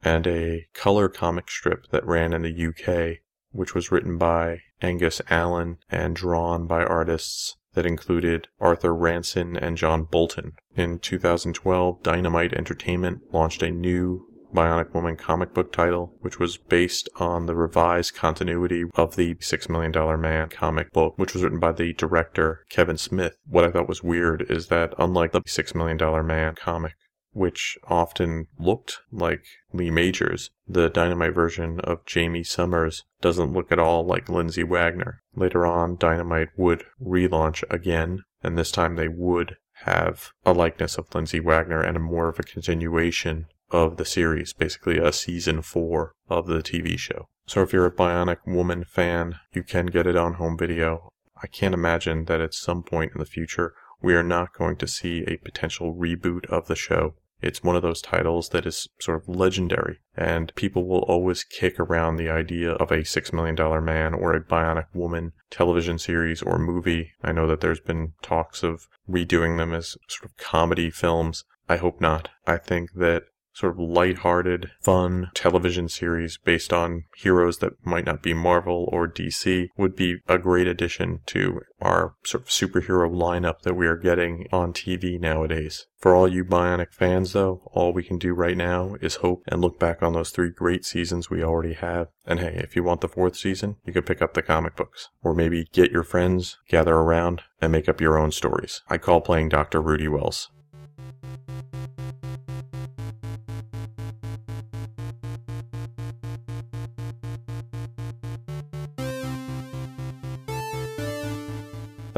and 0.02 0.26
a 0.26 0.66
color 0.72 1.08
comic 1.08 1.50
strip 1.50 1.88
that 1.90 2.06
ran 2.06 2.32
in 2.32 2.42
the 2.42 2.66
UK, 2.66 3.18
which 3.50 3.74
was 3.74 3.92
written 3.92 4.16
by 4.16 4.62
Angus 4.80 5.20
Allan 5.28 5.78
and 5.90 6.16
drawn 6.16 6.66
by 6.66 6.82
artists 6.84 7.56
that 7.74 7.86
included 7.86 8.48
Arthur 8.58 8.94
Ranson 8.94 9.56
and 9.56 9.76
John 9.76 10.04
Bolton. 10.04 10.54
In 10.74 10.98
2012, 10.98 12.02
Dynamite 12.02 12.54
Entertainment 12.54 13.22
launched 13.32 13.62
a 13.62 13.70
new 13.70 14.26
Bionic 14.54 14.92
Woman 14.94 15.16
comic 15.16 15.54
book 15.54 15.72
title, 15.72 16.14
which 16.20 16.38
was 16.38 16.56
based 16.56 17.08
on 17.16 17.46
the 17.46 17.54
revised 17.54 18.14
continuity 18.14 18.84
of 18.94 19.16
the 19.16 19.36
Six 19.40 19.68
Million 19.68 19.92
Dollar 19.92 20.16
Man 20.16 20.48
comic 20.48 20.92
book, 20.92 21.16
which 21.16 21.34
was 21.34 21.42
written 21.42 21.60
by 21.60 21.72
the 21.72 21.92
director 21.92 22.64
Kevin 22.68 22.98
Smith. 22.98 23.36
What 23.46 23.64
I 23.64 23.70
thought 23.70 23.88
was 23.88 24.02
weird 24.02 24.46
is 24.50 24.66
that 24.66 24.94
unlike 24.98 25.32
the 25.32 25.42
Six 25.46 25.74
Million 25.74 25.96
Dollar 25.96 26.22
Man 26.22 26.54
comic, 26.54 26.94
which 27.32 27.78
often 27.84 28.48
looked 28.58 28.98
like 29.12 29.44
Lee 29.72 29.90
Majors, 29.90 30.50
the 30.66 30.88
Dynamite 30.88 31.34
version 31.34 31.78
of 31.80 32.00
Jaime 32.12 32.42
Sommers 32.42 33.04
doesn't 33.20 33.52
look 33.52 33.70
at 33.70 33.78
all 33.78 34.04
like 34.04 34.28
Lindsay 34.28 34.64
Wagner. 34.64 35.22
Later 35.34 35.64
on, 35.64 35.96
Dynamite 35.96 36.48
would 36.56 36.84
relaunch 37.00 37.62
again, 37.70 38.24
and 38.42 38.58
this 38.58 38.72
time 38.72 38.96
they 38.96 39.08
would 39.08 39.56
have 39.84 40.32
a 40.44 40.52
likeness 40.52 40.98
of 40.98 41.14
Lindsay 41.14 41.40
Wagner 41.40 41.80
and 41.80 41.96
a 41.96 42.00
more 42.00 42.28
of 42.28 42.38
a 42.38 42.42
continuation 42.42 43.46
of 43.70 43.96
the 43.96 44.04
series, 44.04 44.52
basically 44.52 44.98
a 44.98 45.12
season 45.12 45.62
four 45.62 46.14
of 46.28 46.46
the 46.46 46.62
TV 46.62 46.98
show. 46.98 47.28
So 47.46 47.62
if 47.62 47.72
you're 47.72 47.86
a 47.86 47.92
Bionic 47.92 48.38
Woman 48.46 48.84
fan, 48.84 49.36
you 49.52 49.62
can 49.62 49.86
get 49.86 50.06
it 50.06 50.16
on 50.16 50.34
home 50.34 50.56
video. 50.56 51.12
I 51.42 51.46
can't 51.46 51.74
imagine 51.74 52.26
that 52.26 52.40
at 52.40 52.54
some 52.54 52.82
point 52.82 53.12
in 53.12 53.18
the 53.18 53.24
future 53.24 53.74
we 54.02 54.14
are 54.14 54.22
not 54.22 54.54
going 54.54 54.76
to 54.76 54.86
see 54.86 55.24
a 55.26 55.36
potential 55.38 55.94
reboot 55.94 56.46
of 56.46 56.66
the 56.66 56.76
show. 56.76 57.14
It's 57.42 57.64
one 57.64 57.74
of 57.74 57.82
those 57.82 58.02
titles 58.02 58.50
that 58.50 58.66
is 58.66 58.88
sort 59.00 59.22
of 59.22 59.28
legendary, 59.28 60.00
and 60.14 60.54
people 60.56 60.86
will 60.86 61.02
always 61.02 61.42
kick 61.42 61.80
around 61.80 62.16
the 62.16 62.28
idea 62.28 62.72
of 62.72 62.92
a 62.92 63.04
Six 63.04 63.32
Million 63.32 63.54
Dollar 63.54 63.80
Man 63.80 64.12
or 64.12 64.34
a 64.34 64.44
Bionic 64.44 64.86
Woman 64.92 65.32
television 65.50 65.98
series 65.98 66.42
or 66.42 66.58
movie. 66.58 67.12
I 67.22 67.32
know 67.32 67.46
that 67.46 67.62
there's 67.62 67.80
been 67.80 68.12
talks 68.20 68.62
of 68.62 68.86
redoing 69.08 69.56
them 69.56 69.72
as 69.72 69.96
sort 70.06 70.30
of 70.30 70.36
comedy 70.36 70.90
films. 70.90 71.44
I 71.68 71.76
hope 71.76 72.00
not. 72.00 72.28
I 72.46 72.58
think 72.58 72.92
that 72.94 73.24
sort 73.52 73.72
of 73.72 73.78
light-hearted, 73.78 74.70
fun 74.80 75.30
television 75.34 75.88
series 75.88 76.38
based 76.38 76.72
on 76.72 77.04
heroes 77.16 77.58
that 77.58 77.72
might 77.84 78.04
not 78.04 78.22
be 78.22 78.34
Marvel 78.34 78.88
or 78.92 79.08
DC 79.08 79.68
would 79.76 79.96
be 79.96 80.18
a 80.28 80.38
great 80.38 80.66
addition 80.66 81.20
to 81.26 81.60
our 81.80 82.14
sort 82.24 82.44
of 82.44 82.48
superhero 82.48 83.10
lineup 83.10 83.62
that 83.62 83.74
we 83.74 83.86
are 83.86 83.96
getting 83.96 84.46
on 84.52 84.72
TV 84.72 85.18
nowadays. 85.18 85.86
For 85.98 86.14
all 86.14 86.28
you 86.28 86.44
Bionic 86.44 86.92
fans 86.92 87.32
though, 87.32 87.62
all 87.72 87.92
we 87.92 88.02
can 88.02 88.18
do 88.18 88.32
right 88.32 88.56
now 88.56 88.96
is 89.02 89.16
hope 89.16 89.42
and 89.46 89.60
look 89.60 89.78
back 89.78 90.02
on 90.02 90.12
those 90.14 90.30
three 90.30 90.50
great 90.50 90.84
seasons 90.84 91.28
we 91.28 91.42
already 91.42 91.74
have. 91.74 92.08
And 92.26 92.40
hey, 92.40 92.60
if 92.62 92.74
you 92.74 92.82
want 92.82 93.02
the 93.02 93.08
fourth 93.08 93.36
season, 93.36 93.76
you 93.84 93.92
can 93.92 94.02
pick 94.02 94.22
up 94.22 94.34
the 94.34 94.42
comic 94.42 94.76
books. 94.76 95.08
Or 95.22 95.34
maybe 95.34 95.66
get 95.72 95.90
your 95.90 96.02
friends, 96.02 96.58
gather 96.68 96.94
around, 96.94 97.42
and 97.60 97.72
make 97.72 97.88
up 97.88 98.00
your 98.00 98.18
own 98.18 98.32
stories. 98.32 98.82
I 98.88 98.98
call 98.98 99.20
playing 99.20 99.50
Dr. 99.50 99.82
Rudy 99.82 100.08
Wells. 100.08 100.48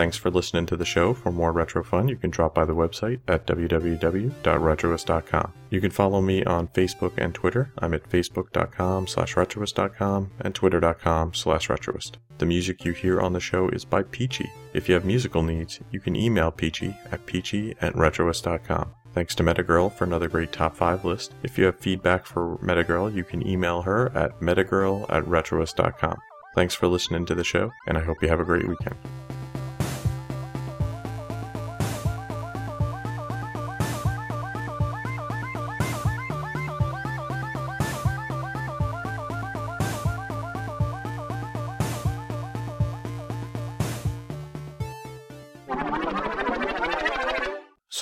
Thanks 0.02 0.16
for 0.16 0.32
listening 0.32 0.66
to 0.66 0.76
the 0.76 0.84
show. 0.84 1.14
For 1.14 1.30
more 1.30 1.52
retro 1.52 1.84
fun, 1.84 2.08
you 2.08 2.16
can 2.16 2.30
drop 2.30 2.56
by 2.56 2.64
the 2.64 2.74
website 2.74 3.20
at 3.28 3.46
www.retroist.com. 3.46 5.52
You 5.70 5.80
can 5.80 5.92
follow 5.92 6.20
me 6.20 6.42
on 6.42 6.66
Facebook 6.66 7.12
and 7.16 7.32
Twitter. 7.32 7.72
I'm 7.78 7.94
at 7.94 8.10
facebook.com 8.10 9.06
slash 9.06 9.36
retroist.com 9.36 10.32
and 10.40 10.56
twitter.com 10.56 11.34
slash 11.34 11.68
retroist. 11.68 12.16
The 12.38 12.46
music 12.46 12.84
you 12.84 12.90
hear 12.90 13.20
on 13.20 13.32
the 13.32 13.38
show 13.38 13.68
is 13.68 13.84
by 13.84 14.02
Peachy. 14.02 14.50
If 14.74 14.88
you 14.88 14.96
have 14.96 15.04
musical 15.04 15.44
needs, 15.44 15.78
you 15.92 16.00
can 16.00 16.16
email 16.16 16.50
Peachy 16.50 16.96
at 17.12 17.24
peachy 17.24 17.76
at 17.80 17.94
retroist.com. 17.94 18.90
Thanks 19.14 19.36
to 19.36 19.44
Metagirl 19.44 19.92
for 19.92 20.02
another 20.02 20.26
great 20.26 20.50
top 20.50 20.74
5 20.74 21.04
list. 21.04 21.32
If 21.44 21.56
you 21.56 21.66
have 21.66 21.78
feedback 21.78 22.26
for 22.26 22.58
Metagirl, 22.58 23.14
you 23.14 23.22
can 23.22 23.46
email 23.46 23.82
her 23.82 24.10
at 24.16 24.40
metagirl 24.40 25.06
at 25.10 25.22
retroist.com. 25.26 26.18
Thanks 26.56 26.74
for 26.74 26.88
listening 26.88 27.24
to 27.26 27.36
the 27.36 27.44
show, 27.44 27.70
and 27.86 27.96
I 27.96 28.00
hope 28.00 28.20
you 28.20 28.28
have 28.28 28.40
a 28.40 28.44
great 28.44 28.66
weekend. 28.66 28.96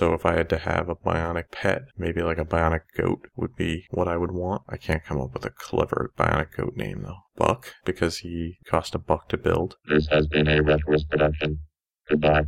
So 0.00 0.14
if 0.14 0.24
I 0.24 0.32
had 0.32 0.48
to 0.48 0.56
have 0.56 0.88
a 0.88 0.94
bionic 0.94 1.50
pet, 1.50 1.82
maybe 1.98 2.22
like 2.22 2.38
a 2.38 2.44
bionic 2.46 2.84
goat 2.96 3.26
would 3.36 3.54
be 3.54 3.84
what 3.90 4.08
I 4.08 4.16
would 4.16 4.30
want. 4.30 4.62
I 4.66 4.78
can't 4.78 5.04
come 5.04 5.20
up 5.20 5.34
with 5.34 5.44
a 5.44 5.50
clever 5.50 6.10
bionic 6.18 6.56
goat 6.56 6.74
name 6.74 7.02
though. 7.02 7.18
Buck, 7.36 7.74
because 7.84 8.20
he 8.20 8.56
cost 8.64 8.94
a 8.94 8.98
buck 8.98 9.28
to 9.28 9.36
build. 9.36 9.76
This 9.90 10.08
has 10.08 10.26
been 10.26 10.48
a 10.48 10.62
Retroist 10.62 11.06
production. 11.10 11.58
Goodbye. 12.08 12.44